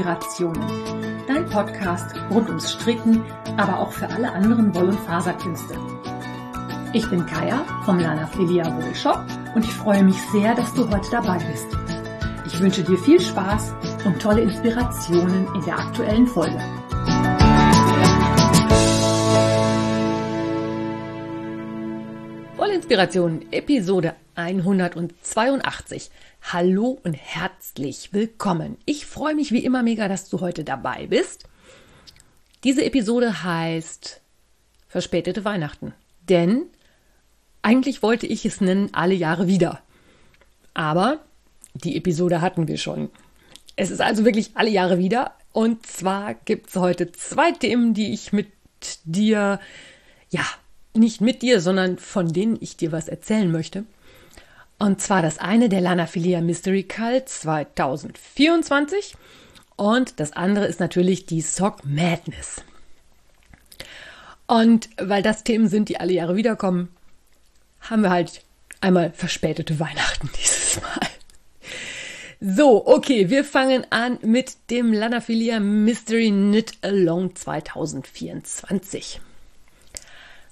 Inspirationen. 0.00 0.62
Dein 1.28 1.44
Podcast 1.50 2.14
rund 2.30 2.48
ums 2.48 2.72
Stricken, 2.72 3.22
aber 3.58 3.78
auch 3.78 3.92
für 3.92 4.08
alle 4.08 4.32
anderen 4.32 4.74
Woll- 4.74 4.88
und 4.88 5.00
Faserkünste. 5.00 5.74
Ich 6.94 7.08
bin 7.10 7.26
Kaya 7.26 7.66
vom 7.84 7.98
Lana 7.98 8.26
Filia 8.26 8.64
Wool 8.64 8.94
Shop 8.94 9.22
und 9.54 9.62
ich 9.62 9.72
freue 9.72 10.02
mich 10.02 10.16
sehr, 10.32 10.54
dass 10.54 10.72
du 10.72 10.88
heute 10.88 11.10
dabei 11.10 11.36
bist. 11.50 11.66
Ich 12.46 12.58
wünsche 12.60 12.82
dir 12.82 12.96
viel 12.96 13.20
Spaß 13.20 13.74
und 14.06 14.22
tolle 14.22 14.40
Inspirationen 14.40 15.46
in 15.54 15.64
der 15.66 15.78
aktuellen 15.78 16.26
Folge. 16.26 16.58
Vollinspiration, 22.80 23.52
Episode 23.52 24.14
182. 24.36 26.10
Hallo 26.50 26.98
und 27.02 27.12
herzlich 27.12 28.14
willkommen. 28.14 28.78
Ich 28.86 29.04
freue 29.04 29.34
mich 29.34 29.52
wie 29.52 29.62
immer 29.62 29.82
mega, 29.82 30.08
dass 30.08 30.30
du 30.30 30.40
heute 30.40 30.64
dabei 30.64 31.06
bist. 31.06 31.44
Diese 32.64 32.82
Episode 32.82 33.42
heißt 33.42 34.22
Verspätete 34.88 35.44
Weihnachten. 35.44 35.92
Denn 36.30 36.68
eigentlich 37.60 38.02
wollte 38.02 38.26
ich 38.26 38.46
es 38.46 38.62
nennen 38.62 38.88
alle 38.92 39.14
Jahre 39.14 39.46
wieder. 39.46 39.82
Aber 40.72 41.18
die 41.74 41.98
Episode 41.98 42.40
hatten 42.40 42.66
wir 42.66 42.78
schon. 42.78 43.10
Es 43.76 43.90
ist 43.90 44.00
also 44.00 44.24
wirklich 44.24 44.52
alle 44.54 44.70
Jahre 44.70 44.96
wieder. 44.96 45.34
Und 45.52 45.84
zwar 45.84 46.32
gibt 46.32 46.70
es 46.70 46.76
heute 46.76 47.12
zwei 47.12 47.52
Themen, 47.52 47.92
die 47.92 48.14
ich 48.14 48.32
mit 48.32 48.48
dir, 49.04 49.60
ja, 50.30 50.46
nicht 50.94 51.20
mit 51.20 51.42
dir, 51.42 51.60
sondern 51.60 51.98
von 51.98 52.32
denen 52.32 52.58
ich 52.60 52.76
dir 52.76 52.92
was 52.92 53.08
erzählen 53.08 53.50
möchte. 53.50 53.84
Und 54.78 55.00
zwar 55.00 55.22
das 55.22 55.38
eine 55.38 55.68
der 55.68 55.80
Lanafilia 55.80 56.40
Mystery 56.40 56.84
Cult 56.84 57.28
2024 57.28 59.14
und 59.76 60.20
das 60.20 60.32
andere 60.32 60.66
ist 60.66 60.80
natürlich 60.80 61.26
die 61.26 61.40
Sock 61.40 61.84
Madness. 61.84 62.62
Und 64.46 64.88
weil 64.98 65.22
das 65.22 65.44
Themen 65.44 65.68
sind, 65.68 65.88
die 65.88 66.00
alle 66.00 66.12
Jahre 66.12 66.36
wiederkommen, 66.36 66.88
haben 67.80 68.02
wir 68.02 68.10
halt 68.10 68.42
einmal 68.80 69.12
verspätete 69.12 69.78
Weihnachten 69.78 70.28
dieses 70.38 70.80
Mal. 70.80 71.08
So, 72.40 72.86
okay, 72.86 73.28
wir 73.28 73.44
fangen 73.44 73.86
an 73.90 74.18
mit 74.22 74.70
dem 74.70 74.92
Lanafilia 74.92 75.60
Mystery 75.60 76.30
Knit 76.30 76.72
Along 76.82 77.36
2024. 77.36 79.20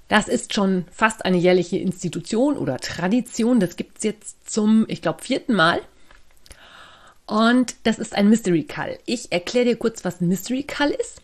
Das 0.09 0.27
ist 0.27 0.55
schon 0.55 0.87
fast 0.91 1.25
eine 1.25 1.37
jährliche 1.37 1.77
Institution 1.79 2.57
oder 2.57 2.79
Tradition. 2.79 3.61
Das 3.61 3.77
gibt 3.77 3.99
es 3.99 4.05
jetzt 4.05 4.51
zum, 4.51 4.87
ich 4.89 5.03
glaube, 5.03 5.23
vierten 5.23 5.55
Mal. 5.55 5.81
Und 7.27 7.77
das 7.85 7.99
ist 7.99 8.15
ein 8.15 8.31
Mystery 8.31 8.65
Call. 8.65 8.99
Ich 9.05 9.31
erkläre 9.33 9.67
dir 9.67 9.77
kurz, 9.77 10.05
was 10.05 10.21
ein 10.21 10.29
Mystery 10.29 10.63
Call 10.63 10.91
ist. 10.91 11.21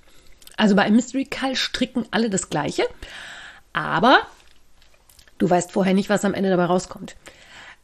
Also 0.56 0.76
bei 0.76 0.82
einem 0.82 0.96
Mystery 0.96 1.24
Call 1.24 1.56
stricken 1.56 2.06
alle 2.10 2.28
das 2.28 2.50
Gleiche. 2.50 2.84
Aber 3.72 4.18
du 5.38 5.48
weißt 5.48 5.72
vorher 5.72 5.94
nicht, 5.94 6.10
was 6.10 6.26
am 6.26 6.34
Ende 6.34 6.50
dabei 6.50 6.66
rauskommt. 6.66 7.16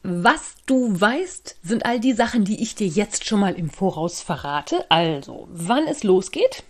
Was 0.02 0.54
du 0.66 1.00
weißt, 1.00 1.56
sind 1.62 1.84
all 1.84 1.98
die 1.98 2.12
Sachen, 2.12 2.44
die 2.44 2.62
ich 2.62 2.74
dir 2.74 2.86
jetzt 2.86 3.26
schon 3.26 3.40
mal 3.40 3.54
im 3.54 3.70
Voraus 3.70 4.20
verrate. 4.20 4.84
Also, 4.90 5.48
wann 5.50 5.86
es 5.86 6.04
losgeht, 6.04 6.62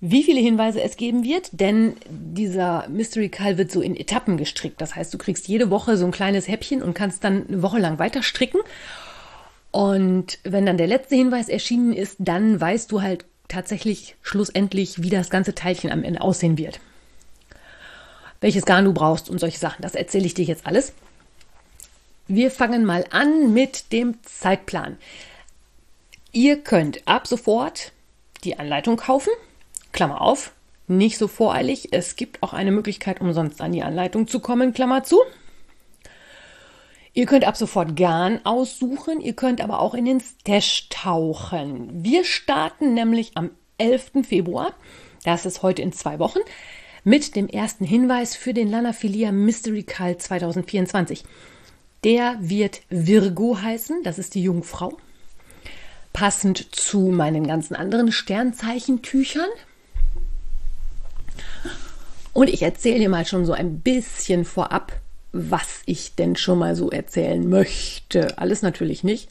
wie 0.00 0.22
viele 0.22 0.40
Hinweise 0.40 0.82
es 0.82 0.96
geben 0.96 1.24
wird, 1.24 1.48
denn 1.52 1.94
dieser 2.08 2.86
Mystery 2.88 3.28
Call 3.28 3.56
wird 3.56 3.70
so 3.70 3.80
in 3.80 3.96
Etappen 3.96 4.36
gestrickt. 4.36 4.80
Das 4.80 4.94
heißt, 4.94 5.14
du 5.14 5.18
kriegst 5.18 5.48
jede 5.48 5.70
Woche 5.70 5.96
so 5.96 6.04
ein 6.04 6.12
kleines 6.12 6.48
Häppchen 6.48 6.82
und 6.82 6.94
kannst 6.94 7.24
dann 7.24 7.46
eine 7.48 7.62
Woche 7.62 7.78
lang 7.78 7.98
weiter 7.98 8.22
stricken. 8.22 8.60
Und 9.70 10.38
wenn 10.44 10.66
dann 10.66 10.76
der 10.76 10.86
letzte 10.86 11.16
Hinweis 11.16 11.48
erschienen 11.48 11.92
ist, 11.92 12.16
dann 12.18 12.60
weißt 12.60 12.92
du 12.92 13.02
halt 13.02 13.24
tatsächlich 13.48 14.16
schlussendlich, 14.22 15.02
wie 15.02 15.10
das 15.10 15.30
ganze 15.30 15.54
Teilchen 15.54 15.90
am 15.90 16.04
Ende 16.04 16.20
aussehen 16.20 16.58
wird. 16.58 16.80
Welches 18.40 18.66
Garn 18.66 18.84
du 18.84 18.92
brauchst 18.92 19.30
und 19.30 19.40
solche 19.40 19.58
Sachen, 19.58 19.82
das 19.82 19.94
erzähle 19.94 20.26
ich 20.26 20.34
dir 20.34 20.44
jetzt 20.44 20.66
alles. 20.66 20.92
Wir 22.26 22.50
fangen 22.50 22.84
mal 22.84 23.04
an 23.10 23.52
mit 23.52 23.92
dem 23.92 24.18
Zeitplan. 24.22 24.98
Ihr 26.32 26.60
könnt 26.60 27.06
ab 27.06 27.26
sofort 27.26 27.92
die 28.44 28.58
Anleitung 28.58 28.96
kaufen. 28.96 29.30
Klammer 29.94 30.20
auf, 30.20 30.52
nicht 30.86 31.16
so 31.16 31.28
voreilig. 31.28 31.88
Es 31.92 32.16
gibt 32.16 32.42
auch 32.42 32.52
eine 32.52 32.72
Möglichkeit, 32.72 33.22
umsonst 33.22 33.62
an 33.62 33.72
die 33.72 33.82
Anleitung 33.82 34.28
zu 34.28 34.40
kommen, 34.40 34.74
Klammer 34.74 35.04
zu. 35.04 35.18
Ihr 37.14 37.26
könnt 37.26 37.46
ab 37.46 37.56
sofort 37.56 37.96
Garn 37.96 38.40
aussuchen, 38.44 39.20
ihr 39.20 39.34
könnt 39.34 39.60
aber 39.60 39.80
auch 39.80 39.94
in 39.94 40.04
den 40.04 40.20
Stash 40.20 40.88
tauchen. 40.90 42.04
Wir 42.04 42.24
starten 42.24 42.92
nämlich 42.92 43.32
am 43.36 43.52
11. 43.78 44.26
Februar, 44.26 44.74
das 45.22 45.46
ist 45.46 45.62
heute 45.62 45.80
in 45.80 45.92
zwei 45.92 46.18
Wochen, 46.18 46.40
mit 47.04 47.36
dem 47.36 47.48
ersten 47.48 47.84
Hinweis 47.84 48.34
für 48.34 48.52
den 48.52 48.68
Lanafilia 48.68 49.30
Mystery 49.30 49.84
Call 49.84 50.18
2024. 50.18 51.24
Der 52.02 52.36
wird 52.40 52.82
Virgo 52.90 53.60
heißen, 53.60 54.02
das 54.02 54.18
ist 54.18 54.34
die 54.34 54.42
Jungfrau. 54.42 54.98
Passend 56.12 56.74
zu 56.74 56.98
meinen 56.98 57.46
ganzen 57.46 57.76
anderen 57.76 58.10
Sternzeichentüchern. 58.10 59.48
Und 62.34 62.50
ich 62.50 62.62
erzähle 62.62 62.98
dir 62.98 63.08
mal 63.08 63.24
schon 63.24 63.46
so 63.46 63.52
ein 63.52 63.80
bisschen 63.80 64.44
vorab, 64.44 64.92
was 65.32 65.82
ich 65.86 66.14
denn 66.16 66.36
schon 66.36 66.58
mal 66.58 66.76
so 66.76 66.90
erzählen 66.90 67.48
möchte. 67.48 68.38
Alles 68.38 68.60
natürlich 68.60 69.02
nicht. 69.02 69.28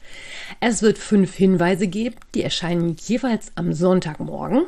Es 0.60 0.82
wird 0.82 0.98
fünf 0.98 1.34
Hinweise 1.34 1.86
geben, 1.86 2.16
die 2.34 2.42
erscheinen 2.42 2.96
jeweils 3.06 3.52
am 3.54 3.72
Sonntagmorgen. 3.72 4.64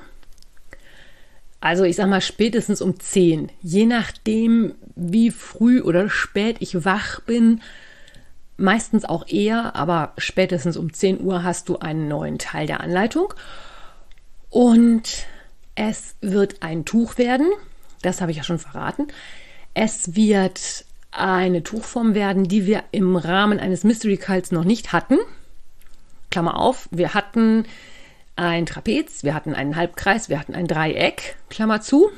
Also 1.61 1.85
ich 1.85 1.97
sag 1.97 2.09
mal 2.09 2.21
spätestens 2.21 2.81
um 2.83 3.01
10. 3.01 3.51
Je 3.63 3.87
nachdem, 3.87 4.75
wie 4.95 5.31
früh 5.31 5.81
oder 5.81 6.09
spät 6.11 6.57
ich 6.61 6.85
wach 6.85 7.21
bin, 7.21 7.63
meistens 8.59 9.05
auch 9.05 9.27
eher, 9.29 9.77
aber 9.77 10.13
spätestens 10.19 10.77
um 10.77 10.93
10 10.93 11.23
Uhr 11.23 11.43
hast 11.43 11.69
du 11.69 11.79
einen 11.79 12.09
neuen 12.09 12.39
Teil 12.39 12.67
der 12.67 12.81
Anleitung. 12.81 13.33
Und 14.51 15.27
es 15.75 16.17
wird 16.21 16.63
ein 16.63 16.85
Tuch 16.85 17.19
werden. 17.19 17.49
Das 18.03 18.21
habe 18.21 18.31
ich 18.31 18.37
ja 18.37 18.43
schon 18.43 18.59
verraten. 18.59 19.09
Es 19.75 20.15
wird 20.15 20.85
eine 21.11 21.63
Tuchform 21.63 22.15
werden, 22.15 22.45
die 22.45 22.67
wir 22.67 22.85
im 22.93 23.17
Rahmen 23.17 23.59
eines 23.59 23.85
Mystery 23.85 24.17
Cults 24.17 24.53
noch 24.53 24.65
nicht 24.65 24.93
hatten. 24.93 25.19
Klammer 26.31 26.59
auf, 26.59 26.89
wir 26.91 27.15
hatten 27.15 27.65
ein 28.37 28.67
Trapez, 28.67 29.25
wir 29.25 29.35
hatten 29.35 29.55
einen 29.55 29.77
Halbkreis, 29.77 30.29
wir 30.29 30.39
hatten 30.39 30.55
ein 30.55 30.67
Dreieck, 30.67 31.37
Klammer 31.49 31.81
zu. 31.81 32.11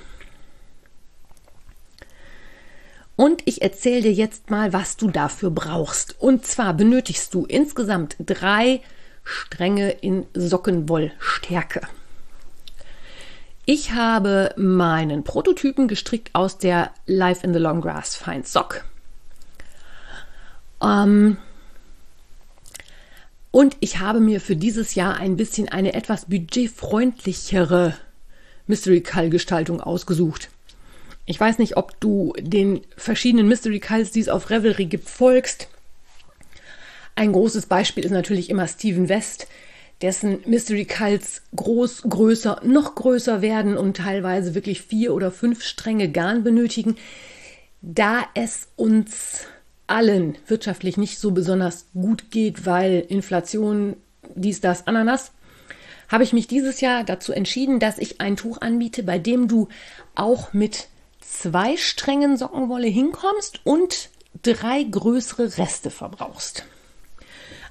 Und 3.14 3.42
ich 3.46 3.62
erzähle 3.62 4.02
dir 4.02 4.12
jetzt 4.12 4.50
mal, 4.50 4.72
was 4.72 4.96
du 4.96 5.10
dafür 5.10 5.50
brauchst. 5.50 6.20
Und 6.20 6.46
zwar 6.46 6.74
benötigst 6.74 7.34
du 7.34 7.46
insgesamt 7.46 8.16
drei 8.20 8.80
Stränge 9.24 9.90
in 9.90 10.26
Sockenwollstärke. 10.34 11.80
Ich 13.70 13.92
habe 13.92 14.54
meinen 14.56 15.24
Prototypen 15.24 15.88
gestrickt 15.88 16.30
aus 16.32 16.56
der 16.56 16.90
Life 17.04 17.46
in 17.46 17.52
the 17.52 17.58
Long 17.58 17.82
Grass 17.82 18.16
Fine 18.16 18.44
Sock. 18.44 18.82
Ähm, 20.82 21.36
und 23.50 23.76
ich 23.80 23.98
habe 23.98 24.20
mir 24.20 24.40
für 24.40 24.56
dieses 24.56 24.94
Jahr 24.94 25.18
ein 25.18 25.36
bisschen 25.36 25.68
eine 25.68 25.92
etwas 25.92 26.24
budgetfreundlichere 26.30 27.94
Mystery 28.66 29.02
Call 29.02 29.28
Gestaltung 29.28 29.82
ausgesucht. 29.82 30.48
Ich 31.26 31.38
weiß 31.38 31.58
nicht, 31.58 31.76
ob 31.76 32.00
du 32.00 32.32
den 32.38 32.80
verschiedenen 32.96 33.48
Mystery 33.48 33.80
Calls, 33.80 34.12
die 34.12 34.20
es 34.20 34.30
auf 34.30 34.48
Revelry 34.48 34.86
gibt, 34.86 35.10
folgst. 35.10 35.68
Ein 37.16 37.32
großes 37.32 37.66
Beispiel 37.66 38.06
ist 38.06 38.12
natürlich 38.12 38.48
immer 38.48 38.66
Steven 38.66 39.10
West, 39.10 39.46
dessen 40.02 40.40
Mystery 40.46 40.84
Cults 40.84 41.42
groß, 41.56 42.02
größer, 42.02 42.60
noch 42.64 42.94
größer 42.94 43.42
werden 43.42 43.76
und 43.76 43.96
teilweise 43.96 44.54
wirklich 44.54 44.82
vier 44.82 45.14
oder 45.14 45.30
fünf 45.30 45.62
Stränge 45.62 46.10
Garn 46.10 46.44
benötigen, 46.44 46.96
da 47.82 48.24
es 48.34 48.68
uns 48.76 49.46
allen 49.86 50.36
wirtschaftlich 50.46 50.96
nicht 50.96 51.18
so 51.18 51.32
besonders 51.32 51.86
gut 51.94 52.30
geht, 52.30 52.66
weil 52.66 53.04
Inflation, 53.08 53.96
dies, 54.34 54.60
das, 54.60 54.86
Ananas, 54.86 55.32
habe 56.08 56.24
ich 56.24 56.32
mich 56.32 56.46
dieses 56.46 56.80
Jahr 56.80 57.04
dazu 57.04 57.32
entschieden, 57.32 57.80
dass 57.80 57.98
ich 57.98 58.20
ein 58.20 58.36
Tuch 58.36 58.60
anbiete, 58.60 59.02
bei 59.02 59.18
dem 59.18 59.48
du 59.48 59.68
auch 60.14 60.52
mit 60.52 60.88
zwei 61.20 61.76
Strängen 61.76 62.36
Sockenwolle 62.36 62.86
hinkommst 62.86 63.60
und 63.64 64.10
drei 64.42 64.84
größere 64.84 65.58
Reste 65.58 65.90
verbrauchst. 65.90 66.64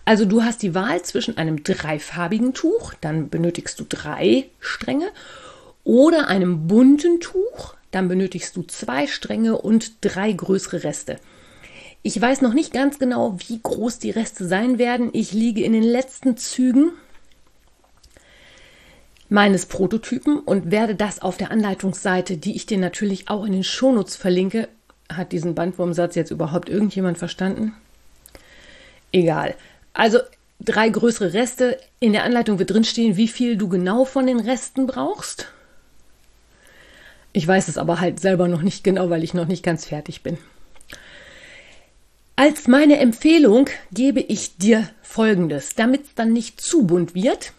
Also 0.07 0.23
du 0.23 0.41
hast 0.41 0.63
die 0.63 0.73
Wahl 0.73 1.01
zwischen 1.01 1.35
einem 1.35 1.63
dreifarbigen 1.63 2.53
Tuch, 2.53 2.93
dann 3.01 3.27
benötigst 3.27 3.77
du 3.77 3.83
drei 3.83 4.45
Stränge, 4.61 5.09
oder 5.83 6.29
einem 6.29 6.65
bunten 6.65 7.19
Tuch, 7.19 7.75
dann 7.91 8.07
benötigst 8.07 8.55
du 8.55 8.63
zwei 8.63 9.07
Stränge 9.07 9.57
und 9.57 9.95
drei 9.99 10.31
größere 10.31 10.85
Reste. 10.85 11.19
Ich 12.03 12.21
weiß 12.21 12.39
noch 12.39 12.53
nicht 12.53 12.71
ganz 12.71 12.99
genau, 12.99 13.37
wie 13.49 13.59
groß 13.61 13.99
die 13.99 14.11
Reste 14.11 14.47
sein 14.47 14.77
werden. 14.77 15.09
Ich 15.11 15.33
liege 15.33 15.61
in 15.61 15.73
den 15.73 15.83
letzten 15.83 16.37
Zügen. 16.37 16.91
meines 19.27 19.65
Prototypen 19.65 20.39
und 20.39 20.71
werde 20.71 20.95
das 20.95 21.21
auf 21.21 21.35
der 21.35 21.51
Anleitungsseite, 21.51 22.37
die 22.37 22.55
ich 22.55 22.65
dir 22.65 22.77
natürlich 22.77 23.27
auch 23.27 23.43
in 23.43 23.51
den 23.51 23.65
Shownotes 23.65 24.15
verlinke. 24.15 24.69
Hat 25.11 25.33
diesen 25.33 25.53
Bandwurmsatz 25.53 26.15
jetzt 26.15 26.31
überhaupt 26.31 26.69
irgendjemand 26.69 27.17
verstanden? 27.17 27.73
Egal. 29.11 29.55
Also 29.97 30.19
drei 30.59 30.89
größere 30.89 31.33
Reste. 31.33 31.79
In 31.99 32.13
der 32.13 32.23
Anleitung 32.23 32.59
wird 32.59 32.69
drinstehen, 32.69 33.17
wie 33.17 33.27
viel 33.27 33.57
du 33.57 33.67
genau 33.67 34.05
von 34.05 34.27
den 34.27 34.39
Resten 34.39 34.85
brauchst. 34.85 35.47
Ich 37.33 37.47
weiß 37.47 37.67
es 37.67 37.79
aber 37.79 37.99
halt 37.99 38.19
selber 38.19 38.47
noch 38.47 38.61
nicht 38.61 38.83
genau, 38.83 39.09
weil 39.09 39.23
ich 39.23 39.33
noch 39.33 39.47
nicht 39.47 39.63
ganz 39.63 39.85
fertig 39.85 40.21
bin. 40.21 40.37
Als 42.35 42.67
meine 42.67 42.99
Empfehlung 42.99 43.69
gebe 43.91 44.19
ich 44.19 44.57
dir 44.57 44.87
Folgendes. 45.01 45.73
Damit 45.73 46.03
es 46.03 46.13
dann 46.13 46.31
nicht 46.31 46.61
zu 46.61 46.85
bunt 46.85 47.15
wird, 47.15 47.53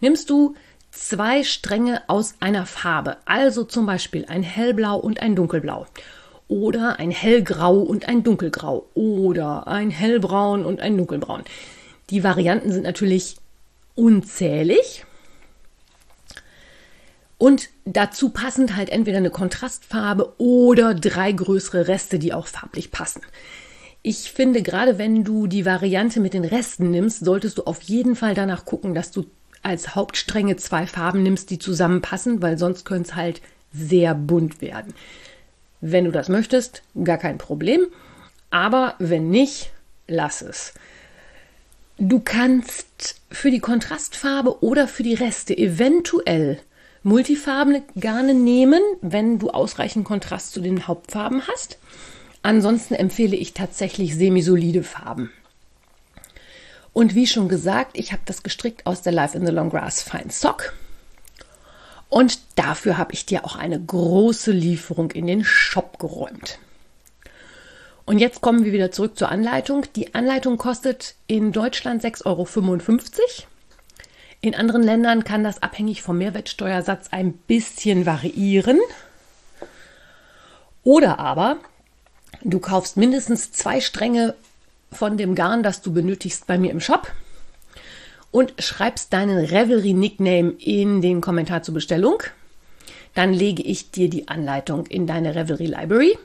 nimmst 0.00 0.30
du 0.30 0.54
zwei 0.90 1.44
Stränge 1.44 2.02
aus 2.08 2.34
einer 2.40 2.64
Farbe. 2.64 3.18
Also 3.26 3.64
zum 3.64 3.84
Beispiel 3.84 4.24
ein 4.26 4.42
hellblau 4.42 4.96
und 4.96 5.20
ein 5.20 5.36
dunkelblau. 5.36 5.86
Oder 6.48 6.98
ein 6.98 7.10
hellgrau 7.10 7.78
und 7.78 8.08
ein 8.08 8.22
dunkelgrau. 8.22 8.86
Oder 8.94 9.66
ein 9.66 9.90
hellbraun 9.90 10.64
und 10.64 10.80
ein 10.80 10.96
dunkelbraun. 10.96 11.42
Die 12.10 12.24
Varianten 12.24 12.72
sind 12.72 12.82
natürlich 12.82 13.36
unzählig. 13.94 15.04
Und 17.38 17.70
dazu 17.84 18.28
passend 18.28 18.76
halt 18.76 18.90
entweder 18.90 19.16
eine 19.18 19.30
Kontrastfarbe 19.30 20.34
oder 20.38 20.94
drei 20.94 21.32
größere 21.32 21.88
Reste, 21.88 22.18
die 22.18 22.32
auch 22.32 22.46
farblich 22.46 22.92
passen. 22.92 23.22
Ich 24.02 24.32
finde, 24.32 24.62
gerade 24.62 24.98
wenn 24.98 25.24
du 25.24 25.46
die 25.46 25.64
Variante 25.64 26.20
mit 26.20 26.34
den 26.34 26.44
Resten 26.44 26.90
nimmst, 26.90 27.24
solltest 27.24 27.58
du 27.58 27.64
auf 27.64 27.82
jeden 27.82 28.14
Fall 28.14 28.34
danach 28.34 28.64
gucken, 28.64 28.94
dass 28.94 29.10
du 29.10 29.26
als 29.62 29.94
Hauptstränge 29.94 30.56
zwei 30.56 30.86
Farben 30.86 31.22
nimmst, 31.22 31.50
die 31.50 31.58
zusammenpassen, 31.58 32.42
weil 32.42 32.58
sonst 32.58 32.84
könnte 32.84 33.10
es 33.10 33.16
halt 33.16 33.40
sehr 33.72 34.14
bunt 34.14 34.60
werden. 34.60 34.94
Wenn 35.84 36.04
du 36.04 36.12
das 36.12 36.28
möchtest, 36.28 36.82
gar 37.02 37.18
kein 37.18 37.38
Problem. 37.38 37.86
Aber 38.50 38.94
wenn 39.00 39.30
nicht, 39.30 39.72
lass 40.06 40.40
es. 40.40 40.74
Du 41.98 42.20
kannst 42.20 43.20
für 43.32 43.50
die 43.50 43.58
Kontrastfarbe 43.58 44.62
oder 44.62 44.86
für 44.86 45.02
die 45.02 45.14
Reste 45.14 45.58
eventuell 45.58 46.60
multifarbene 47.02 47.82
Garne 47.98 48.32
nehmen, 48.32 48.80
wenn 49.00 49.40
du 49.40 49.50
ausreichend 49.50 50.04
Kontrast 50.04 50.52
zu 50.52 50.60
den 50.60 50.86
Hauptfarben 50.86 51.48
hast. 51.48 51.78
Ansonsten 52.42 52.94
empfehle 52.94 53.36
ich 53.36 53.52
tatsächlich 53.52 54.14
semisolide 54.14 54.84
Farben. 54.84 55.32
Und 56.92 57.16
wie 57.16 57.26
schon 57.26 57.48
gesagt, 57.48 57.98
ich 57.98 58.12
habe 58.12 58.22
das 58.24 58.44
gestrickt 58.44 58.86
aus 58.86 59.02
der 59.02 59.12
Life 59.12 59.36
in 59.36 59.44
the 59.44 59.52
Long 59.52 59.70
Grass 59.70 60.00
Fine 60.00 60.30
Sock. 60.30 60.74
Und 62.12 62.40
dafür 62.56 62.98
habe 62.98 63.14
ich 63.14 63.24
dir 63.24 63.46
auch 63.46 63.56
eine 63.56 63.80
große 63.80 64.52
Lieferung 64.52 65.12
in 65.12 65.26
den 65.26 65.46
Shop 65.46 65.98
geräumt. 65.98 66.58
Und 68.04 68.18
jetzt 68.18 68.42
kommen 68.42 68.66
wir 68.66 68.72
wieder 68.74 68.90
zurück 68.90 69.16
zur 69.16 69.30
Anleitung. 69.30 69.86
Die 69.96 70.14
Anleitung 70.14 70.58
kostet 70.58 71.14
in 71.26 71.52
Deutschland 71.52 72.04
6,55 72.04 72.26
Euro. 72.26 72.46
In 74.42 74.54
anderen 74.54 74.82
Ländern 74.82 75.24
kann 75.24 75.42
das 75.42 75.62
abhängig 75.62 76.02
vom 76.02 76.18
Mehrwertsteuersatz 76.18 77.08
ein 77.12 77.32
bisschen 77.32 78.04
variieren. 78.04 78.78
Oder 80.82 81.18
aber 81.18 81.60
du 82.42 82.60
kaufst 82.60 82.98
mindestens 82.98 83.52
zwei 83.52 83.80
Stränge 83.80 84.34
von 84.92 85.16
dem 85.16 85.34
Garn, 85.34 85.62
das 85.62 85.80
du 85.80 85.94
benötigst, 85.94 86.46
bei 86.46 86.58
mir 86.58 86.72
im 86.72 86.80
Shop 86.80 87.10
und 88.32 88.54
schreibst 88.58 89.12
deinen 89.12 89.38
Revelry-Nickname 89.44 90.54
in 90.58 91.00
den 91.00 91.20
Kommentar 91.20 91.62
zur 91.62 91.74
Bestellung. 91.74 92.22
Dann 93.14 93.32
lege 93.32 93.62
ich 93.62 93.92
dir 93.92 94.10
die 94.10 94.26
Anleitung 94.26 94.86
in 94.86 95.06
deine 95.06 95.36
Revelry 95.36 95.66
Library. 95.66 96.18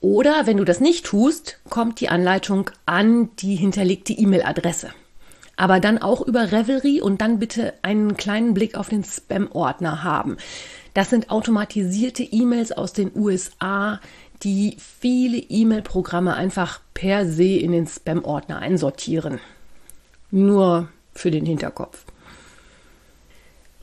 Oder 0.00 0.46
wenn 0.46 0.58
du 0.58 0.64
das 0.64 0.78
nicht 0.78 1.06
tust, 1.06 1.58
kommt 1.68 2.00
die 2.00 2.10
Anleitung 2.10 2.70
an 2.86 3.30
die 3.36 3.56
hinterlegte 3.56 4.12
E-Mail-Adresse. 4.12 4.90
Aber 5.56 5.80
dann 5.80 5.98
auch 5.98 6.20
über 6.20 6.52
Revelry 6.52 7.00
und 7.00 7.20
dann 7.20 7.40
bitte 7.40 7.74
einen 7.82 8.16
kleinen 8.16 8.54
Blick 8.54 8.76
auf 8.76 8.90
den 8.90 9.02
Spam-Ordner 9.02 10.04
haben. 10.04 10.36
Das 10.94 11.10
sind 11.10 11.30
automatisierte 11.30 12.22
E-Mails 12.22 12.70
aus 12.70 12.92
den 12.92 13.10
USA, 13.16 14.00
die 14.44 14.76
viele 14.78 15.38
E-Mail-Programme 15.38 16.34
einfach 16.34 16.80
per 16.94 17.26
se 17.26 17.56
in 17.56 17.72
den 17.72 17.88
Spam-Ordner 17.88 18.58
einsortieren. 18.58 19.40
Nur 20.30 20.88
für 21.14 21.30
den 21.30 21.46
Hinterkopf. 21.46 22.04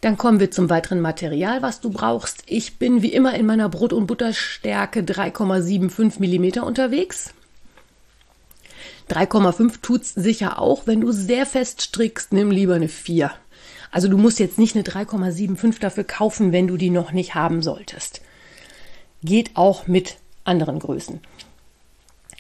Dann 0.02 0.18
kommen 0.18 0.40
wir 0.40 0.52
zum 0.52 0.70
weiteren 0.70 1.02
Material, 1.02 1.64
was 1.64 1.82
du 1.82 1.90
brauchst. 1.90 2.44
Ich 2.46 2.78
bin 2.78 3.02
wie 3.02 3.12
immer 3.12 3.34
in 3.34 3.48
meiner 3.48 3.70
Brot- 3.70 3.94
und 3.94 4.06
Butterstärke 4.06 5.02
3,75 5.02 6.20
mm 6.20 6.64
unterwegs. 6.64 7.34
3,5 9.10 9.82
tut's 9.82 10.14
sicher 10.14 10.60
auch. 10.60 10.86
Wenn 10.86 11.02
du 11.02 11.12
sehr 11.12 11.46
fest 11.48 11.82
strickst, 11.82 12.34
nimm 12.34 12.52
lieber 12.52 12.76
eine 12.76 12.88
4. 12.88 13.32
Also 13.92 14.08
du 14.08 14.18
musst 14.18 14.40
jetzt 14.40 14.60
nicht 14.60 14.76
eine 14.76 14.84
3,75 14.84 15.80
dafür 15.80 16.04
kaufen, 16.04 16.52
wenn 16.52 16.68
du 16.68 16.78
die 16.78 16.90
noch 16.90 17.12
nicht 17.12 17.34
haben 17.34 17.62
solltest. 17.62 18.22
Geht 19.24 19.52
auch 19.56 19.88
mit 19.88 20.18
anderen 20.44 20.80
Größen. 20.80 21.20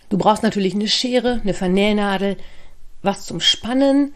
Du 0.09 0.17
brauchst 0.17 0.43
natürlich 0.43 0.75
eine 0.75 0.87
Schere, 0.87 1.39
eine 1.41 1.53
Vernähnadel, 1.53 2.37
was 3.05 3.25
zum 3.25 3.39
Spannen. 3.39 4.13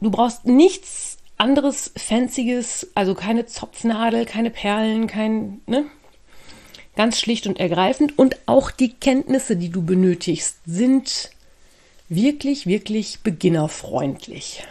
Du 0.00 0.10
brauchst 0.10 0.46
nichts 0.46 1.18
anderes 1.36 1.92
Fancyes, 1.96 2.88
also 2.94 3.14
keine 3.14 3.46
Zopfnadel, 3.46 4.26
keine 4.26 4.50
Perlen, 4.50 5.06
kein, 5.06 5.60
ne? 5.66 5.84
Ganz 6.94 7.18
schlicht 7.18 7.46
und 7.46 7.58
ergreifend. 7.58 8.18
Und 8.18 8.36
auch 8.46 8.70
die 8.70 8.92
Kenntnisse, 8.92 9.56
die 9.56 9.70
du 9.70 9.82
benötigst, 9.82 10.58
sind 10.66 11.30
wirklich, 12.08 12.66
wirklich 12.66 13.20
beginnerfreundlich. 13.20 14.62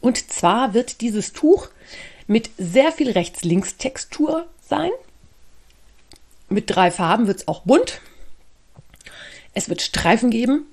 Und 0.00 0.32
zwar 0.32 0.74
wird 0.74 1.00
dieses 1.00 1.32
Tuch 1.32 1.68
mit 2.28 2.50
sehr 2.56 2.92
viel 2.92 3.10
Rechts-Links-Textur 3.10 4.46
sein. 4.68 4.90
Mit 6.48 6.70
drei 6.70 6.92
Farben 6.92 7.26
wird 7.26 7.40
es 7.40 7.48
auch 7.48 7.62
bunt. 7.62 8.00
Es 9.54 9.68
wird 9.68 9.82
Streifen 9.82 10.30
geben 10.30 10.66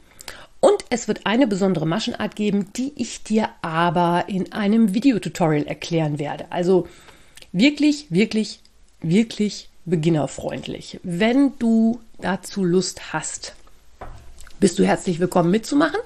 und 0.63 0.86
es 0.89 1.10
wird 1.10 1.25
eine 1.25 1.46
besondere 1.46 1.86
Maschenart 1.86 2.38
geben, 2.38 2.72
die 2.77 2.93
ich 2.96 3.22
dir 3.22 3.50
aber 3.62 4.29
in 4.29 4.53
einem 4.53 4.93
Videotutorial 4.93 5.67
erklären 5.67 6.20
werde. 6.20 6.46
Also 6.51 6.88
wirklich, 7.51 8.08
wirklich, 8.12 8.62
wirklich 9.01 9.67
beginnerfreundlich. 9.84 11.01
Wenn 11.03 11.51
du 11.60 12.00
dazu 12.20 12.63
Lust 12.63 13.12
hast, 13.12 13.55
bist 14.62 14.79
du 14.79 14.86
herzlich 14.86 15.20
willkommen 15.20 15.51
mitzumachen. 15.51 16.00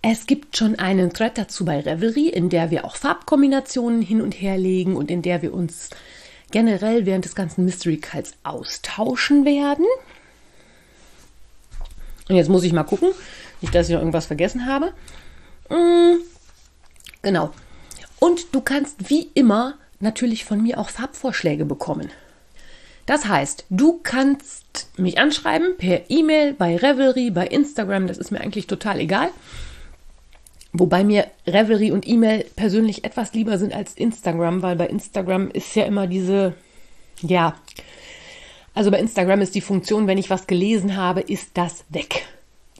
Es 0.00 0.24
gibt 0.26 0.56
schon 0.56 0.78
einen 0.78 1.12
Thread 1.12 1.36
dazu 1.36 1.66
bei 1.66 1.80
Revelry, 1.80 2.28
in 2.28 2.48
der 2.48 2.70
wir 2.70 2.86
auch 2.86 2.96
Farbkombinationen 2.96 4.00
hin 4.00 4.22
und 4.22 4.32
her 4.32 4.56
legen 4.56 4.96
und 4.96 5.10
in 5.10 5.20
der 5.20 5.42
wir 5.42 5.52
uns 5.52 5.90
generell 6.50 7.04
während 7.04 7.26
des 7.26 7.34
ganzen 7.34 7.66
Mystery 7.66 7.98
Cults 7.98 8.32
austauschen 8.44 9.44
werden. 9.44 9.84
Und 12.30 12.36
jetzt 12.36 12.48
muss 12.48 12.64
ich 12.64 12.72
mal 12.72 12.84
gucken, 12.84 13.10
nicht, 13.60 13.74
dass 13.74 13.88
ich 13.88 13.94
noch 13.94 14.00
irgendwas 14.00 14.26
vergessen 14.26 14.66
habe. 14.66 14.92
Mm, 15.68 16.20
genau. 17.22 17.52
Und 18.18 18.54
du 18.54 18.60
kannst 18.60 19.10
wie 19.10 19.30
immer 19.34 19.74
natürlich 20.00 20.44
von 20.44 20.62
mir 20.62 20.78
auch 20.78 20.90
Farbvorschläge 20.90 21.64
bekommen. 21.64 22.10
Das 23.06 23.26
heißt, 23.26 23.64
du 23.70 24.00
kannst 24.02 24.90
mich 24.98 25.18
anschreiben 25.18 25.76
per 25.78 26.10
E-Mail, 26.10 26.52
bei 26.52 26.76
Revelry, 26.76 27.30
bei 27.30 27.46
Instagram, 27.46 28.06
das 28.06 28.18
ist 28.18 28.30
mir 28.30 28.40
eigentlich 28.40 28.66
total 28.66 29.00
egal. 29.00 29.30
Wobei 30.74 31.04
mir 31.04 31.26
Revelry 31.46 31.90
und 31.90 32.06
E-Mail 32.06 32.44
persönlich 32.54 33.04
etwas 33.04 33.32
lieber 33.32 33.56
sind 33.56 33.72
als 33.72 33.94
Instagram, 33.94 34.60
weil 34.60 34.76
bei 34.76 34.86
Instagram 34.86 35.50
ist 35.50 35.74
ja 35.74 35.84
immer 35.84 36.06
diese, 36.06 36.54
ja, 37.22 37.56
also 38.74 38.90
bei 38.90 39.00
Instagram 39.00 39.40
ist 39.40 39.54
die 39.54 39.62
Funktion, 39.62 40.06
wenn 40.06 40.18
ich 40.18 40.28
was 40.28 40.46
gelesen 40.46 40.94
habe, 40.96 41.20
ist 41.22 41.50
das 41.54 41.84
weg. 41.88 42.26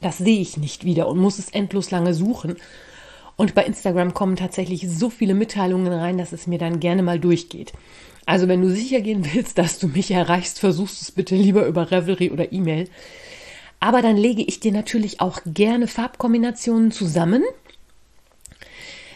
Das 0.01 0.17
sehe 0.17 0.39
ich 0.39 0.57
nicht 0.57 0.85
wieder 0.85 1.07
und 1.07 1.19
muss 1.19 1.39
es 1.39 1.49
endlos 1.49 1.91
lange 1.91 2.13
suchen. 2.13 2.55
Und 3.35 3.55
bei 3.55 3.63
Instagram 3.63 4.13
kommen 4.13 4.35
tatsächlich 4.35 4.89
so 4.89 5.09
viele 5.09 5.33
Mitteilungen 5.33 5.91
rein, 5.91 6.17
dass 6.17 6.33
es 6.33 6.47
mir 6.47 6.59
dann 6.59 6.79
gerne 6.79 7.03
mal 7.03 7.19
durchgeht. 7.19 7.73
Also 8.25 8.47
wenn 8.47 8.61
du 8.61 8.69
sicher 8.69 9.01
gehen 9.01 9.27
willst, 9.33 9.57
dass 9.57 9.79
du 9.79 9.87
mich 9.87 10.11
erreichst, 10.11 10.59
versuchst 10.59 11.01
es 11.01 11.11
bitte 11.11 11.35
lieber 11.35 11.65
über 11.65 11.89
Revelry 11.89 12.31
oder 12.31 12.51
E-Mail. 12.51 12.89
Aber 13.79 14.01
dann 14.01 14.17
lege 14.17 14.43
ich 14.43 14.59
dir 14.59 14.71
natürlich 14.73 15.21
auch 15.21 15.39
gerne 15.45 15.87
Farbkombinationen 15.87 16.91
zusammen 16.91 17.43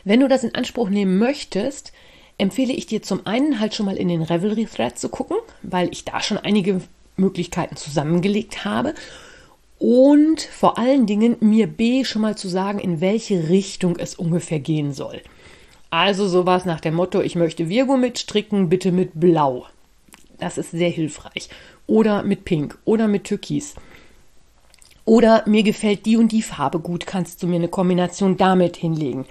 wenn 0.04 0.20
du 0.20 0.28
das 0.28 0.44
in 0.44 0.56
Anspruch 0.56 0.90
nehmen 0.90 1.18
möchtest, 1.18 1.94
empfehle 2.38 2.74
ich 2.74 2.86
dir 2.86 3.02
zum 3.02 3.26
einen 3.26 3.60
halt 3.60 3.74
schon 3.74 3.86
mal 3.86 3.98
in 3.98 4.10
den 4.10 4.22
Revelry 4.22 4.66
Thread 4.66 4.98
zu 5.00 5.10
gucken, 5.10 5.38
weil 5.62 5.90
ich 5.92 6.04
da 6.04 6.22
schon 6.22 6.38
einige 6.38 6.82
Möglichkeiten 7.16 7.76
zusammengelegt 7.76 8.66
habe. 8.66 8.96
Und 9.86 10.40
vor 10.40 10.78
allen 10.78 11.08
Dingen 11.08 11.36
mir 11.42 11.68
B 11.68 12.06
schon 12.06 12.22
mal 12.22 12.38
zu 12.38 12.48
sagen, 12.48 12.80
in 12.80 13.02
welche 13.02 13.50
Richtung 13.50 13.98
es 13.98 14.16
ungefähr 14.16 14.62
gehen 14.62 14.94
soll. 14.94 15.22
Also 15.90 16.26
sowas 16.30 16.64
nach 16.64 16.80
dem 16.80 16.94
Motto, 16.94 17.20
ich 17.20 17.36
möchte 17.36 17.68
Virgo 17.68 17.98
mitstricken, 17.98 18.70
bitte 18.70 18.94
mit 18.94 19.12
Blau. 19.14 19.66
Das 20.40 20.58
ist 20.58 20.72
sehr 20.72 20.90
hilfreich. 20.90 21.50
Oder 21.86 22.24
mit 22.24 22.46
Pink 22.46 22.78
oder 22.86 23.10
mit 23.10 23.26
Türkis. 23.26 23.76
Oder 25.04 25.44
mir 25.48 25.64
gefällt 25.64 26.06
die 26.06 26.16
und 26.16 26.32
die 26.32 26.44
Farbe 26.44 26.80
gut, 26.80 27.06
kannst 27.06 27.44
du 27.44 27.48
mir 27.48 27.58
eine 27.58 27.68
Kombination 27.68 28.38
damit 28.38 28.78
hinlegen. 28.78 29.26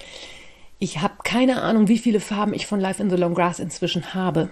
Ich 0.78 1.00
habe 1.00 1.14
keine 1.24 1.62
Ahnung, 1.62 1.88
wie 1.88 1.96
viele 1.96 2.20
Farben 2.20 2.52
ich 2.52 2.66
von 2.66 2.78
Life 2.78 3.02
in 3.02 3.08
the 3.08 3.16
Long 3.16 3.32
Grass 3.32 3.58
inzwischen 3.58 4.12
habe. 4.12 4.50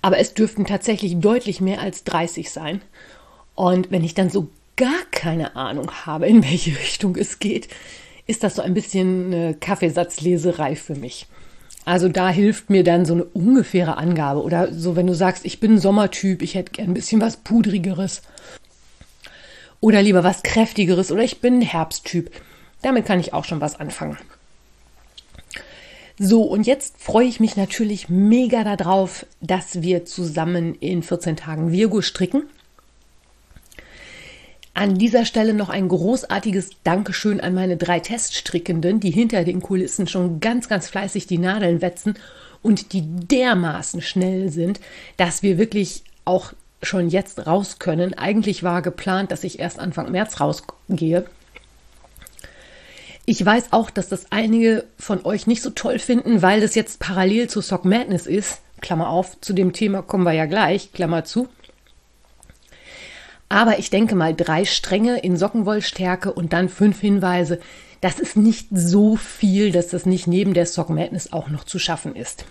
Aber 0.00 0.18
es 0.18 0.32
dürften 0.32 0.64
tatsächlich 0.64 1.18
deutlich 1.18 1.60
mehr 1.60 1.80
als 1.80 2.04
30 2.04 2.52
sein. 2.52 2.82
Und 3.56 3.90
wenn 3.90 4.04
ich 4.04 4.14
dann 4.14 4.30
so 4.30 4.48
gar 4.76 5.02
keine 5.10 5.56
Ahnung 5.56 5.90
habe, 6.06 6.28
in 6.28 6.44
welche 6.44 6.70
Richtung 6.78 7.16
es 7.16 7.40
geht, 7.40 7.68
ist 8.28 8.44
das 8.44 8.54
so 8.54 8.62
ein 8.62 8.74
bisschen 8.74 9.26
eine 9.26 9.54
Kaffeesatzleserei 9.54 10.76
für 10.76 10.94
mich. 10.94 11.26
Also 11.84 12.08
da 12.08 12.28
hilft 12.28 12.68
mir 12.68 12.82
dann 12.82 13.04
so 13.06 13.14
eine 13.14 13.24
ungefähre 13.24 13.96
Angabe. 13.96 14.42
Oder 14.42 14.72
so, 14.72 14.96
wenn 14.96 15.06
du 15.06 15.14
sagst, 15.14 15.44
ich 15.44 15.60
bin 15.60 15.78
Sommertyp, 15.78 16.42
ich 16.42 16.54
hätte 16.54 16.72
gern 16.72 16.88
ein 16.90 16.94
bisschen 16.94 17.20
was 17.20 17.36
Pudrigeres. 17.36 18.22
Oder 19.80 20.02
lieber 20.02 20.24
was 20.24 20.42
Kräftigeres. 20.42 21.12
Oder 21.12 21.22
ich 21.22 21.40
bin 21.40 21.60
Herbsttyp. 21.60 22.30
Damit 22.82 23.06
kann 23.06 23.20
ich 23.20 23.32
auch 23.32 23.44
schon 23.44 23.60
was 23.60 23.78
anfangen. 23.78 24.18
So, 26.18 26.42
und 26.42 26.66
jetzt 26.66 26.96
freue 26.98 27.26
ich 27.26 27.40
mich 27.40 27.56
natürlich 27.56 28.08
mega 28.08 28.64
darauf, 28.64 29.24
dass 29.40 29.82
wir 29.82 30.04
zusammen 30.06 30.74
in 30.74 31.04
14 31.04 31.36
Tagen 31.36 31.70
Virgo 31.70 32.02
stricken. 32.02 32.44
An 34.76 34.98
dieser 34.98 35.24
Stelle 35.24 35.54
noch 35.54 35.70
ein 35.70 35.88
großartiges 35.88 36.68
Dankeschön 36.84 37.40
an 37.40 37.54
meine 37.54 37.78
drei 37.78 37.98
Teststrickenden, 37.98 39.00
die 39.00 39.10
hinter 39.10 39.42
den 39.42 39.62
Kulissen 39.62 40.06
schon 40.06 40.38
ganz, 40.38 40.68
ganz 40.68 40.86
fleißig 40.90 41.26
die 41.26 41.38
Nadeln 41.38 41.80
wetzen 41.80 42.18
und 42.60 42.92
die 42.92 43.00
dermaßen 43.00 44.02
schnell 44.02 44.50
sind, 44.50 44.80
dass 45.16 45.42
wir 45.42 45.56
wirklich 45.56 46.04
auch 46.26 46.52
schon 46.82 47.08
jetzt 47.08 47.46
raus 47.46 47.78
können. 47.78 48.12
Eigentlich 48.12 48.64
war 48.64 48.82
geplant, 48.82 49.32
dass 49.32 49.44
ich 49.44 49.60
erst 49.60 49.78
Anfang 49.78 50.12
März 50.12 50.40
rausgehe. 50.40 51.24
Ich 53.24 53.42
weiß 53.42 53.72
auch, 53.72 53.88
dass 53.88 54.10
das 54.10 54.26
einige 54.28 54.84
von 54.98 55.24
euch 55.24 55.46
nicht 55.46 55.62
so 55.62 55.70
toll 55.70 55.98
finden, 55.98 56.42
weil 56.42 56.60
das 56.60 56.74
jetzt 56.74 57.00
parallel 57.00 57.48
zu 57.48 57.62
Sock 57.62 57.86
Madness 57.86 58.26
ist. 58.26 58.60
Klammer 58.82 59.08
auf, 59.08 59.40
zu 59.40 59.54
dem 59.54 59.72
Thema 59.72 60.02
kommen 60.02 60.24
wir 60.24 60.34
ja 60.34 60.44
gleich, 60.44 60.92
Klammer 60.92 61.24
zu. 61.24 61.48
Aber 63.48 63.78
ich 63.78 63.90
denke 63.90 64.14
mal, 64.14 64.34
drei 64.34 64.64
Stränge 64.64 65.18
in 65.18 65.36
Sockenwollstärke 65.36 66.32
und 66.32 66.52
dann 66.52 66.68
fünf 66.68 67.00
Hinweise, 67.00 67.60
das 68.00 68.18
ist 68.18 68.36
nicht 68.36 68.68
so 68.70 69.16
viel, 69.16 69.72
dass 69.72 69.88
das 69.88 70.06
nicht 70.06 70.26
neben 70.26 70.54
der 70.54 70.66
Sock 70.66 70.90
Madness 70.90 71.32
auch 71.32 71.48
noch 71.48 71.64
zu 71.64 71.78
schaffen 71.78 72.16
ist. 72.16 72.44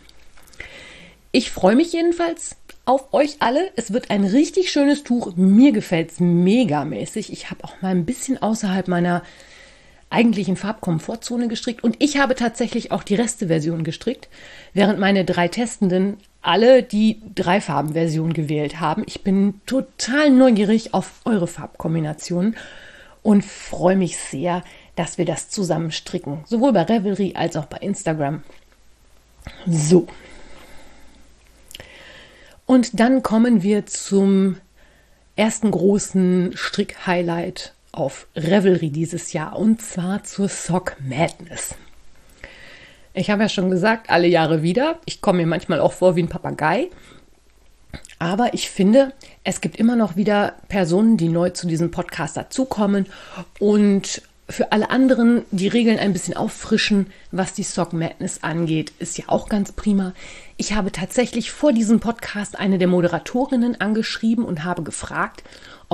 Ich 1.31 1.51
freue 1.51 1.75
mich 1.75 1.91
jedenfalls 1.91 2.55
auf 2.85 3.13
euch 3.13 3.37
alle. 3.39 3.71
Es 3.75 3.91
wird 3.91 4.09
ein 4.09 4.23
richtig 4.23 4.71
schönes 4.71 5.03
Tuch. 5.03 5.35
Mir 5.35 5.71
gefällt 5.73 6.11
es 6.11 6.19
megamäßig. 6.19 7.33
Ich 7.33 7.51
habe 7.51 7.63
auch 7.63 7.81
mal 7.81 7.89
ein 7.89 8.05
bisschen 8.05 8.41
außerhalb 8.41 8.87
meiner 8.87 9.23
eigentlichen 10.15 10.55
Farbkomfortzone 10.55 11.49
gestrickt 11.49 11.83
und 11.83 11.97
ich 11.99 12.17
habe 12.17 12.35
tatsächlich 12.35 12.91
auch 12.91 13.03
die 13.03 13.15
Resteversion 13.15 13.83
gestrickt, 13.83 14.29
während 14.73 14.97
meine 14.97 15.25
drei 15.25 15.49
Testenden 15.49 16.17
alle 16.41 16.83
die 16.83 17.21
Dreifarbenversion 17.35 18.33
gewählt 18.33 18.79
haben. 18.79 19.03
Ich 19.07 19.23
bin 19.23 19.59
total 19.65 20.29
neugierig 20.29 20.93
auf 20.93 21.21
eure 21.25 21.47
Farbkombinationen 21.47 22.55
und 23.23 23.43
freue 23.43 23.97
mich 23.97 24.17
sehr, 24.17 24.63
dass 24.95 25.17
wir 25.17 25.25
das 25.25 25.49
zusammen 25.49 25.91
stricken. 25.91 26.43
Sowohl 26.45 26.71
bei 26.71 26.83
Revelry 26.83 27.33
als 27.35 27.57
auch 27.57 27.65
bei 27.65 27.77
Instagram. 27.77 28.41
So. 29.67 30.07
Und 32.65 32.99
dann 32.99 33.21
kommen 33.21 33.63
wir 33.63 33.85
zum 33.85 34.57
ersten 35.35 35.71
großen 35.71 36.53
Strick-Highlight 36.55 37.74
auf 37.97 38.27
Revelry 38.35 38.89
dieses 38.89 39.33
Jahr 39.33 39.57
und 39.57 39.81
zwar 39.81 40.23
zur 40.23 40.49
Sock 40.49 40.95
Madness. 40.99 41.75
Ich 43.13 43.29
habe 43.29 43.43
ja 43.43 43.49
schon 43.49 43.71
gesagt, 43.71 44.09
alle 44.09 44.27
Jahre 44.27 44.61
wieder. 44.61 44.99
Ich 45.05 45.21
komme 45.21 45.39
mir 45.39 45.47
manchmal 45.47 45.79
auch 45.79 45.93
vor 45.93 46.15
wie 46.15 46.23
ein 46.23 46.29
Papagei. 46.29 46.89
Aber 48.19 48.53
ich 48.53 48.69
finde, 48.69 49.13
es 49.43 49.61
gibt 49.61 49.77
immer 49.77 49.95
noch 49.95 50.15
wieder 50.15 50.55
Personen, 50.67 51.17
die 51.17 51.29
neu 51.29 51.49
zu 51.51 51.67
diesem 51.67 51.91
Podcast 51.91 52.37
dazukommen 52.37 53.07
und 53.59 54.21
für 54.47 54.71
alle 54.71 54.91
anderen 54.91 55.43
die 55.51 55.67
Regeln 55.67 55.97
ein 55.97 56.13
bisschen 56.13 56.37
auffrischen, 56.37 57.07
was 57.31 57.53
die 57.53 57.63
Sock 57.63 57.93
Madness 57.93 58.43
angeht, 58.43 58.93
ist 58.99 59.17
ja 59.17 59.25
auch 59.27 59.49
ganz 59.49 59.71
prima. 59.71 60.13
Ich 60.57 60.73
habe 60.73 60.91
tatsächlich 60.91 61.51
vor 61.51 61.73
diesem 61.73 61.99
Podcast 61.99 62.57
eine 62.59 62.77
der 62.77 62.87
Moderatorinnen 62.87 63.81
angeschrieben 63.81 64.45
und 64.45 64.63
habe 64.63 64.83
gefragt, 64.83 65.43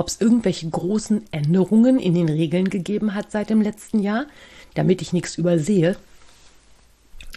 ob 0.02 0.08
es 0.08 0.20
irgendwelche 0.20 0.68
großen 0.68 1.22
Änderungen 1.30 2.00
in 2.00 2.14
den 2.14 2.28
Regeln 2.28 2.70
gegeben 2.70 3.14
hat 3.14 3.30
seit 3.30 3.50
dem 3.50 3.62
letzten 3.62 4.00
Jahr, 4.00 4.26
damit 4.74 5.00
ich 5.00 5.12
nichts 5.12 5.38
übersehe. 5.38 5.94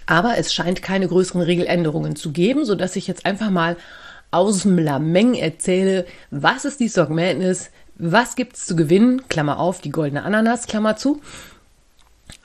Aber 0.08 0.40
es 0.40 0.52
scheint 0.52 0.82
keine 0.82 1.08
größeren 1.08 1.42
Regeländerungen 1.42 2.16
zu 2.16 2.32
geben, 2.32 2.66
sodass 2.66 2.96
ich 2.96 3.06
jetzt 3.06 3.24
einfach 3.24 3.52
mal 3.52 3.78
aus 4.32 4.64
dem 4.64 4.80
Lameng 4.80 5.36
erzähle, 5.36 6.08
was 6.32 6.66
ist 6.66 6.80
die 6.80 6.88
Sock 6.88 7.12
Madness, 7.12 7.70
was 8.00 8.36
gibt 8.36 8.56
es 8.56 8.66
zu 8.66 8.76
gewinnen, 8.76 9.28
Klammer 9.28 9.60
auf, 9.60 9.80
die 9.80 9.92
goldene 9.92 10.24
Ananas, 10.24 10.66
Klammer 10.66 10.98
zu. 10.98 11.22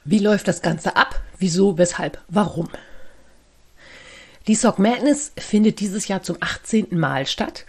Wie 0.05 0.19
läuft 0.19 0.49
das 0.49 0.61
Ganze 0.61 0.97
ab? 0.97 1.19
Wieso, 1.39 1.79
weshalb, 1.79 2.19
warum? 2.29 2.69
Die 4.49 4.55
Sock 4.55 4.79
Madness 4.79 5.33
findet 5.39 5.81
dieses 5.81 6.09
Jahr 6.09 6.23
zum 6.23 6.37
18. 6.41 6.89
Mal 6.91 7.27
statt. 7.27 7.65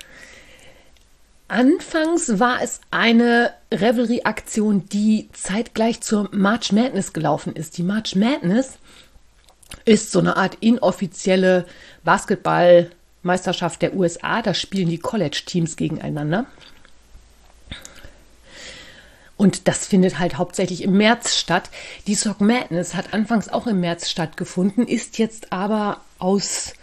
Anfangs 1.51 2.39
war 2.39 2.61
es 2.61 2.79
eine 2.91 3.51
Revelry-Aktion, 3.73 4.87
die 4.87 5.27
zeitgleich 5.33 5.99
zur 5.99 6.29
March 6.31 6.71
Madness 6.71 7.11
gelaufen 7.11 7.53
ist. 7.53 7.77
Die 7.77 7.83
March 7.83 8.15
Madness 8.15 8.77
ist 9.83 10.13
so 10.13 10.19
eine 10.19 10.37
Art 10.37 10.55
inoffizielle 10.61 11.65
Basketballmeisterschaft 12.05 13.81
der 13.81 13.97
USA. 13.97 14.41
Da 14.41 14.53
spielen 14.53 14.87
die 14.87 14.99
College-Teams 14.99 15.75
gegeneinander. 15.75 16.45
Und 19.35 19.67
das 19.67 19.87
findet 19.87 20.19
halt 20.19 20.37
hauptsächlich 20.37 20.83
im 20.83 20.93
März 20.93 21.35
statt. 21.35 21.69
Die 22.07 22.15
Sock 22.15 22.39
Madness 22.39 22.95
hat 22.95 23.13
anfangs 23.13 23.49
auch 23.49 23.67
im 23.67 23.81
März 23.81 24.09
stattgefunden, 24.09 24.87
ist 24.87 25.17
jetzt 25.17 25.51
aber 25.51 25.99
aus 26.17 26.75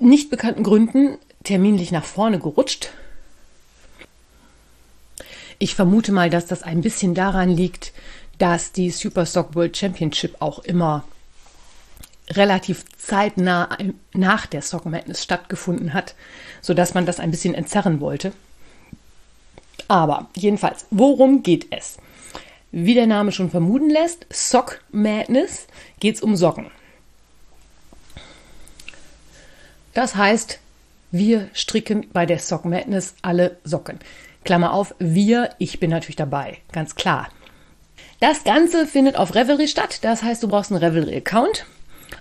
nicht 0.00 0.30
bekannten 0.30 0.64
Gründen 0.64 1.16
terminlich 1.44 1.92
nach 1.92 2.04
vorne 2.04 2.40
gerutscht. 2.40 2.90
Ich 5.58 5.74
vermute 5.74 6.12
mal, 6.12 6.30
dass 6.30 6.46
das 6.46 6.62
ein 6.62 6.80
bisschen 6.80 7.14
daran 7.14 7.50
liegt, 7.50 7.92
dass 8.38 8.72
die 8.72 8.90
Superstock 8.90 9.54
World 9.54 9.76
Championship 9.76 10.36
auch 10.40 10.60
immer 10.60 11.04
relativ 12.30 12.84
zeitnah 12.96 13.76
nach 14.12 14.46
der 14.46 14.62
Sock 14.62 14.86
Madness 14.86 15.22
stattgefunden 15.22 15.92
hat, 15.92 16.14
sodass 16.60 16.94
man 16.94 17.06
das 17.06 17.20
ein 17.20 17.30
bisschen 17.30 17.54
entzerren 17.54 18.00
wollte. 18.00 18.32
Aber 19.88 20.28
jedenfalls, 20.34 20.86
worum 20.90 21.42
geht 21.42 21.66
es? 21.70 21.98
Wie 22.70 22.94
der 22.94 23.06
Name 23.06 23.32
schon 23.32 23.50
vermuten 23.50 23.90
lässt, 23.90 24.26
Sock 24.30 24.80
Madness 24.90 25.66
geht 26.00 26.16
es 26.16 26.22
um 26.22 26.36
Socken. 26.36 26.70
Das 29.92 30.16
heißt, 30.16 30.58
wir 31.10 31.50
stricken 31.52 32.08
bei 32.12 32.24
der 32.24 32.38
Sock 32.38 32.64
Madness 32.64 33.14
alle 33.20 33.58
Socken. 33.64 33.98
Klammer 34.44 34.72
auf, 34.72 34.94
wir, 34.98 35.50
ich 35.58 35.80
bin 35.80 35.90
natürlich 35.90 36.16
dabei, 36.16 36.58
ganz 36.72 36.94
klar. 36.94 37.28
Das 38.20 38.44
Ganze 38.44 38.86
findet 38.86 39.16
auf 39.16 39.34
Revelry 39.34 39.68
statt, 39.68 39.98
das 40.02 40.22
heißt, 40.22 40.42
du 40.42 40.48
brauchst 40.48 40.70
einen 40.70 40.82
Revelry-Account. 40.82 41.66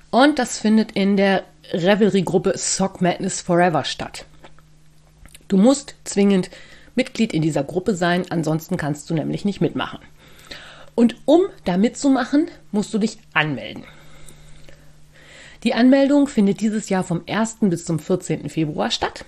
Und 0.10 0.40
das 0.40 0.58
findet 0.58 0.92
in 0.94 1.16
der 1.18 1.44
Revelry-Gruppe 1.74 2.58
Sock 2.58 3.02
Madness 3.02 3.42
Forever 3.42 3.84
statt. 3.84 4.26
Du 5.48 5.58
musst 5.58 5.96
zwingend 6.04 6.50
Mitglied 6.96 7.34
in 7.34 7.42
dieser 7.42 7.64
Gruppe 7.64 7.96
sein, 7.96 8.26
ansonsten 8.30 8.78
kannst 8.78 9.10
du 9.10 9.14
nämlich 9.14 9.46
nicht 9.46 9.62
mitmachen. 9.62 10.00
Und 10.96 11.16
um 11.26 11.42
da 11.66 11.78
mitzumachen, 11.78 12.50
musst 12.72 12.94
du 12.94 12.98
dich 12.98 13.18
anmelden. 13.34 13.84
Die 15.64 15.74
Anmeldung 15.74 16.28
findet 16.28 16.60
dieses 16.60 16.90
Jahr 16.90 17.04
vom 17.04 17.22
1. 17.28 17.58
bis 17.62 17.86
zum 17.86 18.00
14. 18.00 18.50
Februar 18.50 18.92
statt. 18.92 19.26